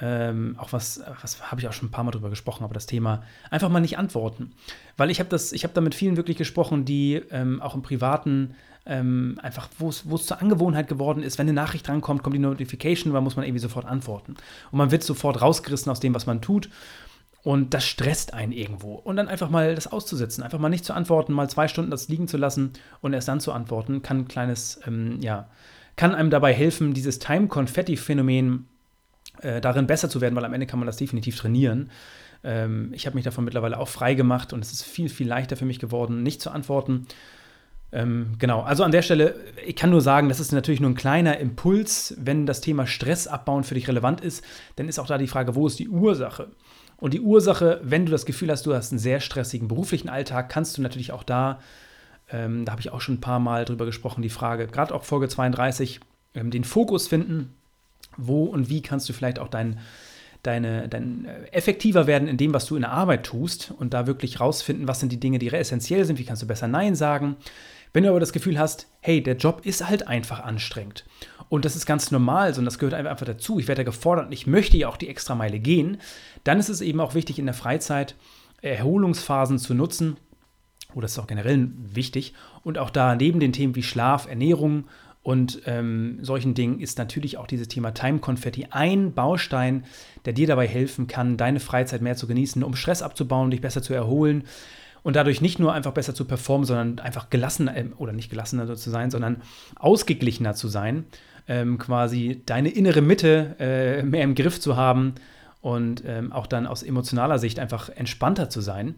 ähm, 0.00 0.56
auch 0.58 0.72
was, 0.72 1.02
was 1.20 1.50
habe 1.50 1.60
ich 1.60 1.68
auch 1.68 1.72
schon 1.72 1.88
ein 1.88 1.92
paar 1.92 2.04
Mal 2.04 2.10
drüber 2.10 2.30
gesprochen, 2.30 2.64
aber 2.64 2.74
das 2.74 2.86
Thema 2.86 3.22
einfach 3.50 3.68
mal 3.68 3.80
nicht 3.80 3.98
antworten. 3.98 4.52
Weil 4.96 5.10
ich 5.10 5.20
habe 5.20 5.28
das, 5.28 5.52
ich 5.52 5.64
habe 5.64 5.74
da 5.74 5.80
mit 5.80 5.94
vielen 5.94 6.16
wirklich 6.16 6.36
gesprochen, 6.36 6.84
die 6.84 7.22
ähm, 7.30 7.60
auch 7.60 7.74
im 7.74 7.82
Privaten 7.82 8.54
ähm, 8.84 9.38
einfach, 9.42 9.68
wo 9.78 9.88
es 9.90 10.26
zur 10.26 10.40
Angewohnheit 10.40 10.88
geworden 10.88 11.22
ist, 11.22 11.38
wenn 11.38 11.46
eine 11.46 11.52
Nachricht 11.52 11.86
drankommt, 11.86 12.22
kommt 12.22 12.34
die 12.34 12.40
Notification, 12.40 13.12
dann 13.12 13.22
muss 13.22 13.36
man 13.36 13.44
irgendwie 13.44 13.60
sofort 13.60 13.86
antworten. 13.86 14.34
Und 14.72 14.78
man 14.78 14.90
wird 14.90 15.04
sofort 15.04 15.40
rausgerissen 15.40 15.90
aus 15.90 16.00
dem, 16.00 16.14
was 16.14 16.26
man 16.26 16.40
tut. 16.40 16.68
Und 17.44 17.74
das 17.74 17.84
stresst 17.84 18.34
einen 18.34 18.52
irgendwo. 18.52 18.94
Und 18.94 19.16
dann 19.16 19.28
einfach 19.28 19.50
mal 19.50 19.74
das 19.74 19.90
auszusetzen, 19.90 20.44
einfach 20.44 20.60
mal 20.60 20.68
nicht 20.68 20.84
zu 20.84 20.94
antworten, 20.94 21.32
mal 21.32 21.50
zwei 21.50 21.66
Stunden 21.68 21.90
das 21.90 22.08
liegen 22.08 22.28
zu 22.28 22.36
lassen 22.36 22.72
und 23.00 23.14
erst 23.14 23.28
dann 23.28 23.40
zu 23.40 23.52
antworten, 23.52 24.02
kann 24.02 24.20
ein 24.20 24.28
kleines, 24.28 24.80
ähm, 24.86 25.18
ja, 25.20 25.48
kann 25.96 26.14
einem 26.14 26.30
dabei 26.30 26.54
helfen, 26.54 26.94
dieses 26.94 27.18
Time-Confetti-Phänomen 27.18 28.66
äh, 29.42 29.60
darin 29.60 29.86
besser 29.86 30.08
zu 30.08 30.20
werden, 30.20 30.34
weil 30.36 30.44
am 30.44 30.54
Ende 30.54 30.66
kann 30.66 30.78
man 30.78 30.86
das 30.86 30.96
definitiv 30.96 31.36
trainieren. 31.36 31.90
Ähm, 32.44 32.90
ich 32.94 33.06
habe 33.06 33.14
mich 33.14 33.24
davon 33.24 33.44
mittlerweile 33.44 33.78
auch 33.78 33.88
frei 33.88 34.14
gemacht 34.14 34.52
und 34.52 34.64
es 34.64 34.72
ist 34.72 34.82
viel, 34.82 35.08
viel 35.08 35.28
leichter 35.28 35.56
für 35.56 35.64
mich 35.64 35.78
geworden, 35.78 36.22
nicht 36.22 36.40
zu 36.40 36.50
antworten. 36.50 37.06
Ähm, 37.92 38.34
genau, 38.38 38.62
also 38.62 38.84
an 38.84 38.90
der 38.92 39.02
Stelle, 39.02 39.34
ich 39.66 39.76
kann 39.76 39.90
nur 39.90 40.00
sagen, 40.00 40.28
das 40.28 40.40
ist 40.40 40.52
natürlich 40.52 40.80
nur 40.80 40.90
ein 40.90 40.96
kleiner 40.96 41.38
Impuls. 41.38 42.14
Wenn 42.18 42.46
das 42.46 42.60
Thema 42.60 42.86
Stress 42.86 43.26
abbauen 43.26 43.64
für 43.64 43.74
dich 43.74 43.86
relevant 43.86 44.20
ist, 44.22 44.42
dann 44.76 44.88
ist 44.88 44.98
auch 44.98 45.06
da 45.06 45.18
die 45.18 45.26
Frage, 45.26 45.54
wo 45.54 45.66
ist 45.66 45.78
die 45.78 45.88
Ursache? 45.88 46.48
Und 46.96 47.14
die 47.14 47.20
Ursache, 47.20 47.80
wenn 47.82 48.06
du 48.06 48.12
das 48.12 48.26
Gefühl 48.26 48.50
hast, 48.50 48.64
du 48.64 48.74
hast 48.74 48.92
einen 48.92 48.98
sehr 48.98 49.20
stressigen 49.20 49.68
beruflichen 49.68 50.08
Alltag, 50.08 50.48
kannst 50.48 50.78
du 50.78 50.82
natürlich 50.82 51.12
auch 51.12 51.24
da, 51.24 51.58
ähm, 52.30 52.64
da 52.64 52.72
habe 52.72 52.80
ich 52.80 52.92
auch 52.92 53.00
schon 53.00 53.16
ein 53.16 53.20
paar 53.20 53.40
Mal 53.40 53.64
drüber 53.64 53.84
gesprochen, 53.84 54.22
die 54.22 54.30
Frage, 54.30 54.68
gerade 54.68 54.94
auch 54.94 55.04
Folge 55.04 55.28
32, 55.28 56.00
ähm, 56.34 56.50
den 56.50 56.64
Fokus 56.64 57.08
finden 57.08 57.54
wo 58.16 58.44
und 58.44 58.68
wie 58.68 58.82
kannst 58.82 59.08
du 59.08 59.12
vielleicht 59.12 59.38
auch 59.38 59.48
dein, 59.48 59.78
deine, 60.42 60.88
dein 60.88 61.24
äh, 61.24 61.46
effektiver 61.52 62.06
werden 62.06 62.28
in 62.28 62.36
dem, 62.36 62.54
was 62.54 62.66
du 62.66 62.76
in 62.76 62.82
der 62.82 62.92
Arbeit 62.92 63.24
tust 63.24 63.72
und 63.78 63.94
da 63.94 64.06
wirklich 64.06 64.40
rausfinden, 64.40 64.88
was 64.88 65.00
sind 65.00 65.12
die 65.12 65.20
Dinge, 65.20 65.38
die 65.38 65.48
essentiell 65.48 66.04
sind, 66.04 66.18
wie 66.18 66.24
kannst 66.24 66.42
du 66.42 66.46
besser 66.46 66.68
Nein 66.68 66.94
sagen. 66.94 67.36
Wenn 67.92 68.04
du 68.04 68.10
aber 68.10 68.20
das 68.20 68.32
Gefühl 68.32 68.58
hast, 68.58 68.88
hey, 69.00 69.22
der 69.22 69.36
Job 69.36 69.60
ist 69.64 69.86
halt 69.86 70.08
einfach 70.08 70.40
anstrengend 70.40 71.04
und 71.48 71.64
das 71.64 71.76
ist 71.76 71.84
ganz 71.84 72.10
normal, 72.10 72.54
sondern 72.54 72.70
das 72.70 72.78
gehört 72.78 72.94
einfach 72.94 73.26
dazu, 73.26 73.58
ich 73.58 73.68
werde 73.68 73.84
gefordert 73.84 74.26
und 74.26 74.32
ich 74.32 74.46
möchte 74.46 74.78
ja 74.78 74.88
auch 74.88 74.96
die 74.96 75.08
extra 75.08 75.34
Meile 75.34 75.58
gehen, 75.58 75.98
dann 76.44 76.58
ist 76.58 76.70
es 76.70 76.80
eben 76.80 77.00
auch 77.00 77.14
wichtig, 77.14 77.38
in 77.38 77.44
der 77.44 77.54
Freizeit 77.54 78.14
Erholungsphasen 78.62 79.58
zu 79.58 79.74
nutzen, 79.74 80.16
oder 80.94 81.04
oh, 81.04 81.06
ist 81.06 81.18
auch 81.18 81.26
generell 81.26 81.70
wichtig, 81.76 82.34
und 82.64 82.78
auch 82.78 82.90
da 82.90 83.14
neben 83.14 83.40
den 83.40 83.52
Themen 83.52 83.74
wie 83.74 83.82
Schlaf, 83.82 84.26
Ernährung 84.28 84.84
und 85.22 85.62
ähm, 85.66 86.18
solchen 86.20 86.54
Dingen 86.54 86.80
ist 86.80 86.98
natürlich 86.98 87.38
auch 87.38 87.46
dieses 87.46 87.68
Thema 87.68 87.92
Time 87.92 88.18
Confetti 88.18 88.66
ein 88.70 89.12
Baustein, 89.12 89.84
der 90.24 90.32
dir 90.32 90.48
dabei 90.48 90.66
helfen 90.66 91.06
kann, 91.06 91.36
deine 91.36 91.60
Freizeit 91.60 92.02
mehr 92.02 92.16
zu 92.16 92.26
genießen, 92.26 92.62
um 92.64 92.74
Stress 92.74 93.02
abzubauen, 93.02 93.50
dich 93.50 93.60
besser 93.60 93.82
zu 93.82 93.94
erholen 93.94 94.44
und 95.04 95.14
dadurch 95.14 95.40
nicht 95.40 95.60
nur 95.60 95.72
einfach 95.72 95.92
besser 95.92 96.14
zu 96.14 96.24
performen, 96.24 96.66
sondern 96.66 96.98
einfach 96.98 97.30
gelassener 97.30 97.76
äh, 97.76 97.86
oder 97.98 98.12
nicht 98.12 98.30
gelassener 98.30 98.74
zu 98.74 98.90
sein, 98.90 99.10
sondern 99.10 99.42
ausgeglichener 99.76 100.54
zu 100.54 100.66
sein, 100.66 101.04
ähm, 101.46 101.78
quasi 101.78 102.42
deine 102.44 102.70
innere 102.70 103.00
Mitte 103.00 103.56
äh, 103.60 104.02
mehr 104.02 104.24
im 104.24 104.34
Griff 104.34 104.60
zu 104.60 104.76
haben 104.76 105.14
und 105.60 106.02
ähm, 106.04 106.32
auch 106.32 106.48
dann 106.48 106.66
aus 106.66 106.82
emotionaler 106.82 107.38
Sicht 107.38 107.60
einfach 107.60 107.88
entspannter 107.88 108.50
zu 108.50 108.60
sein. 108.60 108.96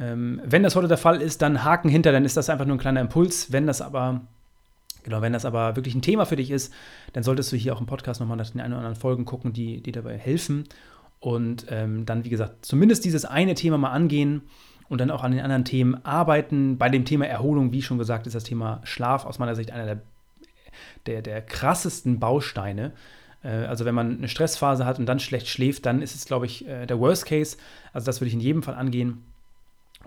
Ähm, 0.00 0.40
wenn 0.44 0.64
das 0.64 0.74
heute 0.74 0.88
der 0.88 0.98
Fall 0.98 1.22
ist, 1.22 1.42
dann 1.42 1.62
Haken 1.62 1.88
hinter, 1.88 2.10
dann 2.10 2.24
ist 2.24 2.36
das 2.36 2.50
einfach 2.50 2.66
nur 2.66 2.74
ein 2.74 2.80
kleiner 2.80 3.00
Impuls. 3.00 3.52
Wenn 3.52 3.68
das 3.68 3.80
aber 3.80 4.22
Genau, 5.04 5.22
wenn 5.22 5.32
das 5.32 5.44
aber 5.44 5.76
wirklich 5.76 5.94
ein 5.94 6.02
Thema 6.02 6.24
für 6.24 6.36
dich 6.36 6.50
ist, 6.50 6.72
dann 7.12 7.22
solltest 7.22 7.52
du 7.52 7.56
hier 7.56 7.74
auch 7.74 7.80
im 7.80 7.86
Podcast 7.86 8.20
nochmal 8.20 8.36
nach 8.36 8.50
den 8.50 8.60
ein 8.60 8.72
oder 8.72 8.78
anderen 8.78 8.96
Folgen 8.96 9.24
gucken, 9.24 9.52
die, 9.52 9.82
die 9.82 9.92
dabei 9.92 10.18
helfen. 10.18 10.64
Und 11.20 11.66
ähm, 11.70 12.04
dann, 12.06 12.24
wie 12.24 12.30
gesagt, 12.30 12.66
zumindest 12.66 13.04
dieses 13.04 13.24
eine 13.24 13.54
Thema 13.54 13.78
mal 13.78 13.90
angehen 13.90 14.42
und 14.88 15.00
dann 15.00 15.10
auch 15.10 15.22
an 15.22 15.32
den 15.32 15.40
anderen 15.40 15.64
Themen 15.64 16.04
arbeiten. 16.04 16.78
Bei 16.78 16.88
dem 16.88 17.04
Thema 17.04 17.26
Erholung, 17.26 17.72
wie 17.72 17.82
schon 17.82 17.98
gesagt, 17.98 18.26
ist 18.26 18.34
das 18.34 18.44
Thema 18.44 18.80
Schlaf 18.84 19.24
aus 19.24 19.38
meiner 19.38 19.54
Sicht 19.54 19.70
einer 19.70 19.86
der, 19.86 20.02
der, 21.06 21.22
der 21.22 21.42
krassesten 21.42 22.18
Bausteine. 22.18 22.92
Äh, 23.42 23.48
also 23.48 23.84
wenn 23.84 23.94
man 23.94 24.18
eine 24.18 24.28
Stressphase 24.28 24.86
hat 24.86 24.98
und 24.98 25.06
dann 25.06 25.20
schlecht 25.20 25.48
schläft, 25.48 25.86
dann 25.86 26.02
ist 26.02 26.14
es, 26.14 26.24
glaube 26.24 26.46
ich, 26.46 26.66
äh, 26.66 26.86
der 26.86 26.98
Worst 26.98 27.26
Case. 27.26 27.56
Also 27.92 28.06
das 28.06 28.20
würde 28.20 28.28
ich 28.28 28.34
in 28.34 28.40
jedem 28.40 28.62
Fall 28.62 28.74
angehen. 28.74 29.22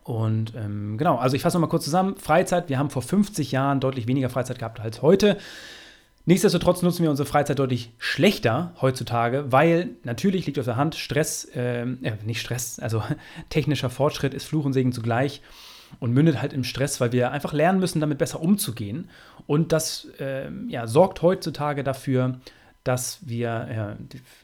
Und 0.08 0.54
ähm, 0.56 0.98
genau, 0.98 1.18
also 1.18 1.36
ich 1.36 1.42
fasse 1.42 1.58
nochmal 1.58 1.70
kurz 1.70 1.84
zusammen. 1.84 2.16
Freizeit, 2.16 2.70
wir 2.70 2.80
haben 2.80 2.90
vor 2.90 3.02
50 3.02 3.52
Jahren 3.52 3.82
deutlich 3.82 4.08
weniger 4.08 4.30
Freizeit 4.30 4.58
gehabt 4.58 4.80
als 4.80 5.02
heute. 5.02 5.38
Nichtsdestotrotz 6.24 6.82
nutzen 6.82 7.04
wir 7.04 7.10
unsere 7.10 7.28
Freizeit 7.28 7.60
deutlich 7.60 7.92
schlechter 7.98 8.74
heutzutage, 8.80 9.52
weil 9.52 9.90
natürlich 10.04 10.46
liegt 10.46 10.60
auf 10.60 10.66
der 10.66 10.78
Hand, 10.78 10.96
Stress, 10.96 11.50
ähm, 11.54 12.00
äh, 12.04 12.14
nicht 12.26 12.40
Stress, 12.40 12.80
also 12.80 13.04
technischer 13.50 13.90
Fortschritt 13.90 14.34
ist 14.34 14.46
Fluch 14.46 14.64
und 14.64 14.72
Segen 14.72 14.94
zugleich 14.94 15.42
und 16.00 16.14
mündet 16.14 16.42
halt 16.42 16.54
im 16.54 16.64
Stress, 16.64 17.02
weil 17.02 17.12
wir 17.12 17.32
einfach 17.32 17.52
lernen 17.52 17.82
müssen, 17.82 18.00
damit 18.00 18.18
besser 18.18 18.40
umzugehen. 18.40 19.10
Und 19.46 19.74
das 19.74 20.08
äh, 20.22 20.50
ja, 20.70 20.88
sorgt 20.88 21.22
heutzutage 21.22 21.84
dafür, 21.84 22.40
dass 22.88 23.20
wir 23.27 23.48
ja, 23.48 23.98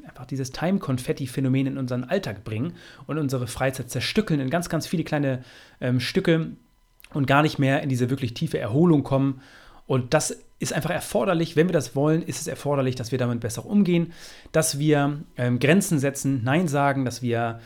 einfach 0.08 0.26
dieses 0.26 0.52
Time-Konfetti-Phänomen 0.52 1.68
in 1.68 1.78
unseren 1.78 2.04
Alltag 2.04 2.44
bringen 2.44 2.74
und 3.08 3.18
unsere 3.18 3.48
Freizeit 3.48 3.90
zerstückeln 3.90 4.40
in 4.40 4.50
ganz, 4.50 4.70
ganz 4.70 4.86
viele 4.86 5.04
kleine 5.04 5.44
ähm, 5.80 6.00
Stücke 6.00 6.52
und 7.14 7.28
gar 7.28 7.42
nicht 7.42 7.60
mehr 7.60 7.82
in 7.84 7.90
diese 7.90 8.10
wirklich 8.10 8.34
tiefe 8.34 8.60
Erholung 8.60 9.04
kommen. 9.04 9.42
Und 9.86 10.14
das 10.14 10.38
ist 10.60 10.74
einfach 10.74 10.90
erforderlich, 10.90 11.56
wenn 11.56 11.68
wir 11.68 11.74
das 11.74 11.96
wollen, 11.96 12.22
ist 12.22 12.40
es 12.40 12.48
erforderlich, 12.48 12.96
dass 12.96 13.12
wir 13.12 13.20
damit 13.20 13.40
besser 13.40 13.66
umgehen, 13.66 14.14
dass 14.52 14.80
wir 14.80 15.20
ähm, 15.38 15.60
Grenzen 15.60 16.00
setzen, 16.00 16.42
Nein 16.44 16.68
sagen, 16.68 17.06
dass 17.06 17.22
wir 17.22 17.60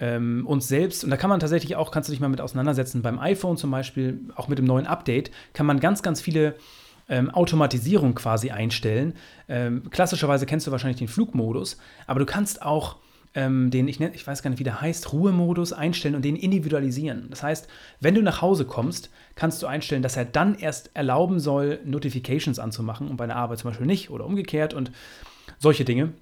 ähm, 0.00 0.46
uns 0.46 0.68
selbst, 0.68 1.04
und 1.04 1.10
da 1.10 1.16
kann 1.16 1.30
man 1.30 1.40
tatsächlich 1.40 1.76
auch, 1.76 1.90
kannst 1.90 2.08
du 2.08 2.12
dich 2.12 2.20
mal 2.20 2.28
mit 2.28 2.40
auseinandersetzen, 2.40 3.02
beim 3.02 3.18
iPhone 3.18 3.56
zum 3.56 3.70
Beispiel, 3.70 4.20
auch 4.34 4.48
mit 4.48 4.58
dem 4.58 4.66
neuen 4.66 4.86
Update, 4.86 5.30
kann 5.52 5.66
man 5.66 5.80
ganz, 5.80 6.02
ganz 6.02 6.20
viele 6.20 6.54
ähm, 7.08 7.30
Automatisierung 7.30 8.14
quasi 8.14 8.50
einstellen. 8.50 9.14
Ähm, 9.48 9.90
klassischerweise 9.90 10.46
kennst 10.46 10.66
du 10.66 10.70
wahrscheinlich 10.70 10.98
den 10.98 11.08
Flugmodus, 11.08 11.78
aber 12.06 12.20
du 12.20 12.26
kannst 12.26 12.62
auch 12.62 12.96
ähm, 13.34 13.70
den, 13.70 13.88
ich, 13.88 14.00
ich 14.00 14.26
weiß 14.26 14.42
gar 14.42 14.50
nicht, 14.50 14.60
wie 14.60 14.64
der 14.64 14.80
heißt, 14.80 15.12
Ruhemodus 15.12 15.72
einstellen 15.72 16.14
und 16.14 16.24
den 16.24 16.36
individualisieren. 16.36 17.26
Das 17.30 17.42
heißt, 17.42 17.68
wenn 18.00 18.14
du 18.14 18.22
nach 18.22 18.42
Hause 18.42 18.64
kommst, 18.64 19.10
kannst 19.34 19.62
du 19.62 19.66
einstellen, 19.66 20.02
dass 20.02 20.16
er 20.16 20.24
dann 20.24 20.54
erst 20.54 20.90
erlauben 20.94 21.40
soll, 21.40 21.80
Notifications 21.84 22.58
anzumachen 22.58 23.08
und 23.08 23.16
bei 23.16 23.26
der 23.26 23.36
Arbeit 23.36 23.58
zum 23.58 23.70
Beispiel 23.70 23.86
nicht 23.86 24.10
oder 24.10 24.24
umgekehrt 24.24 24.72
und 24.72 24.92
solche 25.58 25.84
Dinge 25.84 26.12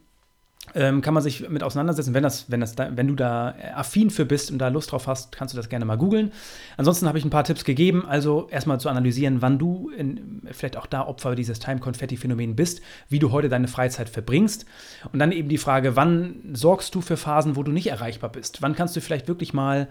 ähm, 0.74 1.02
kann 1.02 1.14
man 1.14 1.22
sich 1.22 1.48
mit 1.48 1.62
auseinandersetzen. 1.62 2.14
Wenn, 2.14 2.22
das, 2.22 2.50
wenn, 2.50 2.60
das 2.60 2.74
da, 2.74 2.96
wenn 2.96 3.08
du 3.08 3.14
da 3.14 3.54
affin 3.74 4.10
für 4.10 4.24
bist 4.24 4.50
und 4.50 4.58
da 4.58 4.68
Lust 4.68 4.92
drauf 4.92 5.06
hast, 5.06 5.32
kannst 5.32 5.54
du 5.54 5.56
das 5.56 5.68
gerne 5.68 5.84
mal 5.84 5.96
googeln. 5.96 6.32
Ansonsten 6.76 7.06
habe 7.06 7.18
ich 7.18 7.24
ein 7.24 7.30
paar 7.30 7.44
Tipps 7.44 7.64
gegeben. 7.64 8.04
Also 8.06 8.48
erstmal 8.50 8.80
zu 8.80 8.88
analysieren, 8.88 9.42
wann 9.42 9.58
du 9.58 9.90
in, 9.90 10.42
vielleicht 10.50 10.76
auch 10.76 10.86
da 10.86 11.06
Opfer 11.06 11.34
dieses 11.34 11.58
Time-Konfetti-Phänomen 11.58 12.56
bist, 12.56 12.80
wie 13.08 13.18
du 13.18 13.32
heute 13.32 13.48
deine 13.48 13.68
Freizeit 13.68 14.08
verbringst. 14.08 14.66
Und 15.12 15.18
dann 15.18 15.32
eben 15.32 15.48
die 15.48 15.58
Frage, 15.58 15.96
wann 15.96 16.36
sorgst 16.52 16.94
du 16.94 17.00
für 17.00 17.16
Phasen, 17.16 17.56
wo 17.56 17.62
du 17.62 17.72
nicht 17.72 17.88
erreichbar 17.88 18.30
bist? 18.30 18.62
Wann 18.62 18.74
kannst 18.74 18.96
du 18.96 19.00
vielleicht 19.00 19.28
wirklich 19.28 19.52
mal 19.52 19.88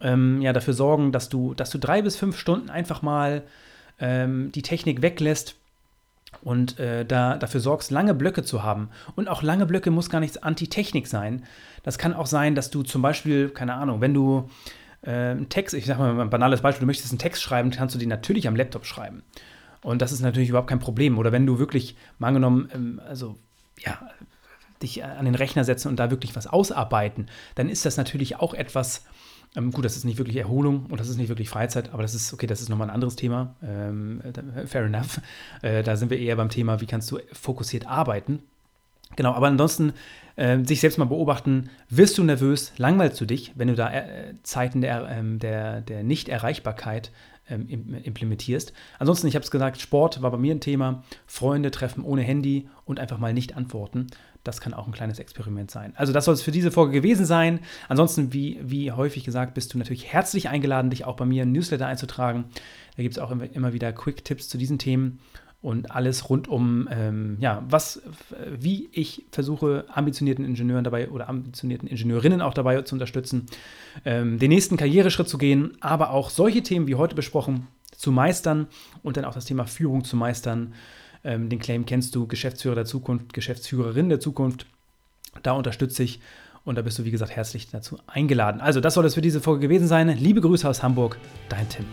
ähm, 0.00 0.40
ja, 0.40 0.52
dafür 0.52 0.74
sorgen, 0.74 1.12
dass 1.12 1.28
du, 1.28 1.54
dass 1.54 1.70
du 1.70 1.78
drei 1.78 2.02
bis 2.02 2.16
fünf 2.16 2.36
Stunden 2.36 2.70
einfach 2.70 3.02
mal 3.02 3.42
ähm, 3.98 4.52
die 4.52 4.62
Technik 4.62 5.02
weglässt 5.02 5.56
und 6.40 6.78
äh, 6.78 7.04
da, 7.04 7.36
dafür 7.36 7.60
sorgst, 7.60 7.90
lange 7.90 8.14
Blöcke 8.14 8.42
zu 8.42 8.62
haben. 8.62 8.88
Und 9.14 9.28
auch 9.28 9.42
lange 9.42 9.66
Blöcke 9.66 9.90
muss 9.90 10.10
gar 10.10 10.20
nichts 10.20 10.38
Antitechnik 10.38 11.06
sein. 11.06 11.44
Das 11.82 11.98
kann 11.98 12.14
auch 12.14 12.26
sein, 12.26 12.54
dass 12.54 12.70
du 12.70 12.82
zum 12.82 13.02
Beispiel, 13.02 13.50
keine 13.50 13.74
Ahnung, 13.74 14.00
wenn 14.00 14.14
du 14.14 14.48
äh, 15.02 15.10
einen 15.10 15.48
Text, 15.48 15.74
ich 15.74 15.86
sage 15.86 16.00
mal 16.00 16.20
ein 16.20 16.30
banales 16.30 16.62
Beispiel, 16.62 16.80
du 16.80 16.86
möchtest 16.86 17.12
einen 17.12 17.18
Text 17.18 17.42
schreiben, 17.42 17.70
kannst 17.70 17.94
du 17.94 17.98
den 17.98 18.08
natürlich 18.08 18.48
am 18.48 18.56
Laptop 18.56 18.86
schreiben. 18.86 19.22
Und 19.82 20.00
das 20.00 20.12
ist 20.12 20.20
natürlich 20.20 20.48
überhaupt 20.48 20.68
kein 20.68 20.78
Problem. 20.78 21.18
Oder 21.18 21.32
wenn 21.32 21.46
du 21.46 21.58
wirklich, 21.58 21.96
mal 22.18 22.28
angenommen, 22.28 22.68
ähm, 22.74 23.00
also 23.06 23.36
ja, 23.78 23.98
dich 24.82 25.04
an 25.04 25.24
den 25.24 25.34
Rechner 25.34 25.64
setzen 25.64 25.88
und 25.88 25.96
da 25.96 26.10
wirklich 26.10 26.34
was 26.34 26.46
ausarbeiten, 26.46 27.28
dann 27.54 27.68
ist 27.68 27.84
das 27.84 27.96
natürlich 27.96 28.36
auch 28.40 28.54
etwas, 28.54 29.04
ähm, 29.56 29.70
gut, 29.70 29.84
das 29.84 29.96
ist 29.96 30.04
nicht 30.04 30.18
wirklich 30.18 30.36
Erholung 30.36 30.86
und 30.86 30.98
das 30.98 31.08
ist 31.08 31.16
nicht 31.18 31.28
wirklich 31.28 31.48
Freizeit, 31.48 31.92
aber 31.92 32.02
das 32.02 32.14
ist, 32.14 32.32
okay, 32.32 32.46
das 32.46 32.60
ist 32.60 32.68
nochmal 32.68 32.88
ein 32.88 32.94
anderes 32.94 33.16
Thema. 33.16 33.54
Ähm, 33.62 34.22
fair 34.66 34.84
enough. 34.84 35.20
Äh, 35.62 35.82
da 35.82 35.96
sind 35.96 36.10
wir 36.10 36.18
eher 36.18 36.36
beim 36.36 36.48
Thema, 36.48 36.80
wie 36.80 36.86
kannst 36.86 37.10
du 37.10 37.18
fokussiert 37.32 37.86
arbeiten. 37.86 38.42
Genau, 39.16 39.32
aber 39.34 39.48
ansonsten 39.48 39.92
äh, 40.36 40.64
sich 40.64 40.80
selbst 40.80 40.98
mal 40.98 41.04
beobachten, 41.04 41.68
wirst 41.90 42.16
du 42.16 42.24
nervös, 42.24 42.72
langweilst 42.78 43.20
du 43.20 43.26
dich, 43.26 43.52
wenn 43.56 43.68
du 43.68 43.74
da 43.74 43.92
äh, 43.92 44.34
Zeiten 44.42 44.80
der, 44.80 45.06
ähm, 45.10 45.38
der, 45.38 45.82
der 45.82 46.02
Nicht-Erreichbarkeit 46.02 47.10
ähm, 47.48 47.68
implementierst. 47.68 48.72
Ansonsten, 48.98 49.26
ich 49.26 49.34
habe 49.34 49.44
es 49.44 49.50
gesagt, 49.50 49.80
Sport 49.80 50.22
war 50.22 50.30
bei 50.30 50.38
mir 50.38 50.54
ein 50.54 50.60
Thema, 50.60 51.02
Freunde 51.26 51.70
treffen 51.70 52.04
ohne 52.04 52.22
Handy 52.22 52.68
und 52.84 53.00
einfach 53.00 53.18
mal 53.18 53.34
nicht 53.34 53.56
antworten. 53.56 54.06
Das 54.44 54.60
kann 54.60 54.74
auch 54.74 54.86
ein 54.86 54.92
kleines 54.92 55.18
Experiment 55.18 55.70
sein. 55.70 55.92
Also 55.96 56.12
das 56.12 56.24
soll 56.24 56.34
es 56.34 56.42
für 56.42 56.50
diese 56.50 56.70
Folge 56.70 56.92
gewesen 56.92 57.24
sein. 57.24 57.60
Ansonsten, 57.88 58.32
wie, 58.32 58.58
wie 58.62 58.90
häufig 58.90 59.24
gesagt, 59.24 59.54
bist 59.54 59.72
du 59.72 59.78
natürlich 59.78 60.12
herzlich 60.12 60.48
eingeladen, 60.48 60.90
dich 60.90 61.04
auch 61.04 61.16
bei 61.16 61.24
mir 61.24 61.44
im 61.44 61.52
Newsletter 61.52 61.86
einzutragen. 61.86 62.44
Da 62.96 63.02
gibt 63.02 63.16
es 63.16 63.22
auch 63.22 63.30
immer, 63.30 63.72
wieder 63.72 63.92
Quick-Tipps 63.92 64.48
zu 64.48 64.58
diesen 64.58 64.78
Themen 64.78 65.20
und 65.62 65.92
alles 65.92 66.28
rund 66.28 66.48
um, 66.48 66.88
ähm, 66.90 67.36
ja, 67.38 67.64
was, 67.68 68.02
wie 68.50 68.88
ich 68.90 69.26
versuche, 69.30 69.84
ambitionierten 69.94 70.44
Ingenieuren 70.44 70.82
dabei 70.82 71.08
oder 71.08 71.28
ambitionierten 71.28 71.88
Ingenieurinnen 71.88 72.42
auch 72.42 72.52
dabei 72.52 72.82
zu 72.82 72.96
unterstützen, 72.96 73.46
ähm, 74.04 74.40
den 74.40 74.48
nächsten 74.48 74.76
Karriereschritt 74.76 75.28
zu 75.28 75.38
gehen, 75.38 75.76
aber 75.80 76.10
auch 76.10 76.30
solche 76.30 76.64
Themen 76.64 76.88
wie 76.88 76.96
heute 76.96 77.14
besprochen 77.14 77.68
zu 77.96 78.10
meistern 78.10 78.66
und 79.04 79.16
dann 79.16 79.24
auch 79.24 79.34
das 79.34 79.44
Thema 79.44 79.64
Führung 79.64 80.02
zu 80.02 80.16
meistern. 80.16 80.74
Ähm, 81.24 81.48
den 81.48 81.58
Claim 81.58 81.86
kennst 81.86 82.14
du, 82.14 82.26
Geschäftsführer 82.26 82.74
der 82.74 82.84
Zukunft, 82.84 83.32
Geschäftsführerin 83.32 84.08
der 84.08 84.20
Zukunft. 84.20 84.66
Da 85.42 85.52
unterstütze 85.52 86.02
ich 86.02 86.20
und 86.64 86.76
da 86.76 86.82
bist 86.82 86.98
du, 86.98 87.04
wie 87.04 87.10
gesagt, 87.10 87.34
herzlich 87.34 87.70
dazu 87.70 87.98
eingeladen. 88.06 88.60
Also, 88.60 88.80
das 88.80 88.94
soll 88.94 89.04
es 89.04 89.14
für 89.14 89.20
diese 89.20 89.40
Folge 89.40 89.68
gewesen 89.68 89.88
sein. 89.88 90.08
Liebe 90.08 90.40
Grüße 90.40 90.68
aus 90.68 90.82
Hamburg, 90.82 91.18
dein 91.48 91.68
Tim. 91.68 91.86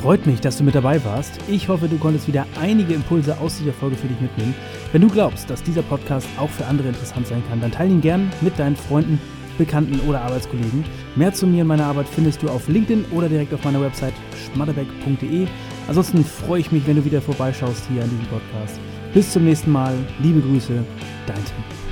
Freut 0.00 0.26
mich, 0.26 0.40
dass 0.40 0.58
du 0.58 0.64
mit 0.64 0.74
dabei 0.74 1.02
warst. 1.04 1.40
Ich 1.48 1.68
hoffe, 1.68 1.88
du 1.88 1.96
konntest 1.96 2.28
wieder 2.28 2.46
einige 2.60 2.92
Impulse 2.92 3.38
aus 3.38 3.58
dieser 3.58 3.72
Folge 3.72 3.96
für 3.96 4.06
dich 4.06 4.20
mitnehmen. 4.20 4.54
Wenn 4.92 5.00
du 5.00 5.08
glaubst, 5.08 5.48
dass 5.48 5.62
dieser 5.62 5.82
Podcast 5.82 6.28
auch 6.36 6.50
für 6.50 6.66
andere 6.66 6.88
interessant 6.88 7.26
sein 7.26 7.42
kann, 7.48 7.60
dann 7.60 7.72
teile 7.72 7.90
ihn 7.90 8.00
gern 8.02 8.30
mit 8.42 8.58
deinen 8.58 8.76
Freunden, 8.76 9.18
Bekannten 9.56 10.00
oder 10.00 10.20
Arbeitskollegen. 10.20 10.84
Mehr 11.16 11.32
zu 11.32 11.46
mir 11.46 11.62
und 11.62 11.68
meiner 11.68 11.86
Arbeit 11.86 12.08
findest 12.08 12.42
du 12.42 12.48
auf 12.48 12.68
LinkedIn 12.68 13.06
oder 13.12 13.28
direkt 13.28 13.54
auf 13.54 13.64
meiner 13.64 13.80
Website 13.80 14.14
schmatterbeck.de. 14.52 15.46
Ansonsten 15.86 16.24
freue 16.24 16.60
ich 16.60 16.72
mich, 16.72 16.86
wenn 16.86 16.96
du 16.96 17.04
wieder 17.04 17.20
vorbeischaust 17.20 17.84
hier 17.92 18.02
an 18.02 18.10
diesem 18.10 18.26
Podcast. 18.26 18.80
Bis 19.12 19.32
zum 19.32 19.44
nächsten 19.44 19.70
Mal. 19.70 19.94
Liebe 20.20 20.40
Grüße, 20.40 20.84
dein 21.26 21.36
Tim. 21.36 21.83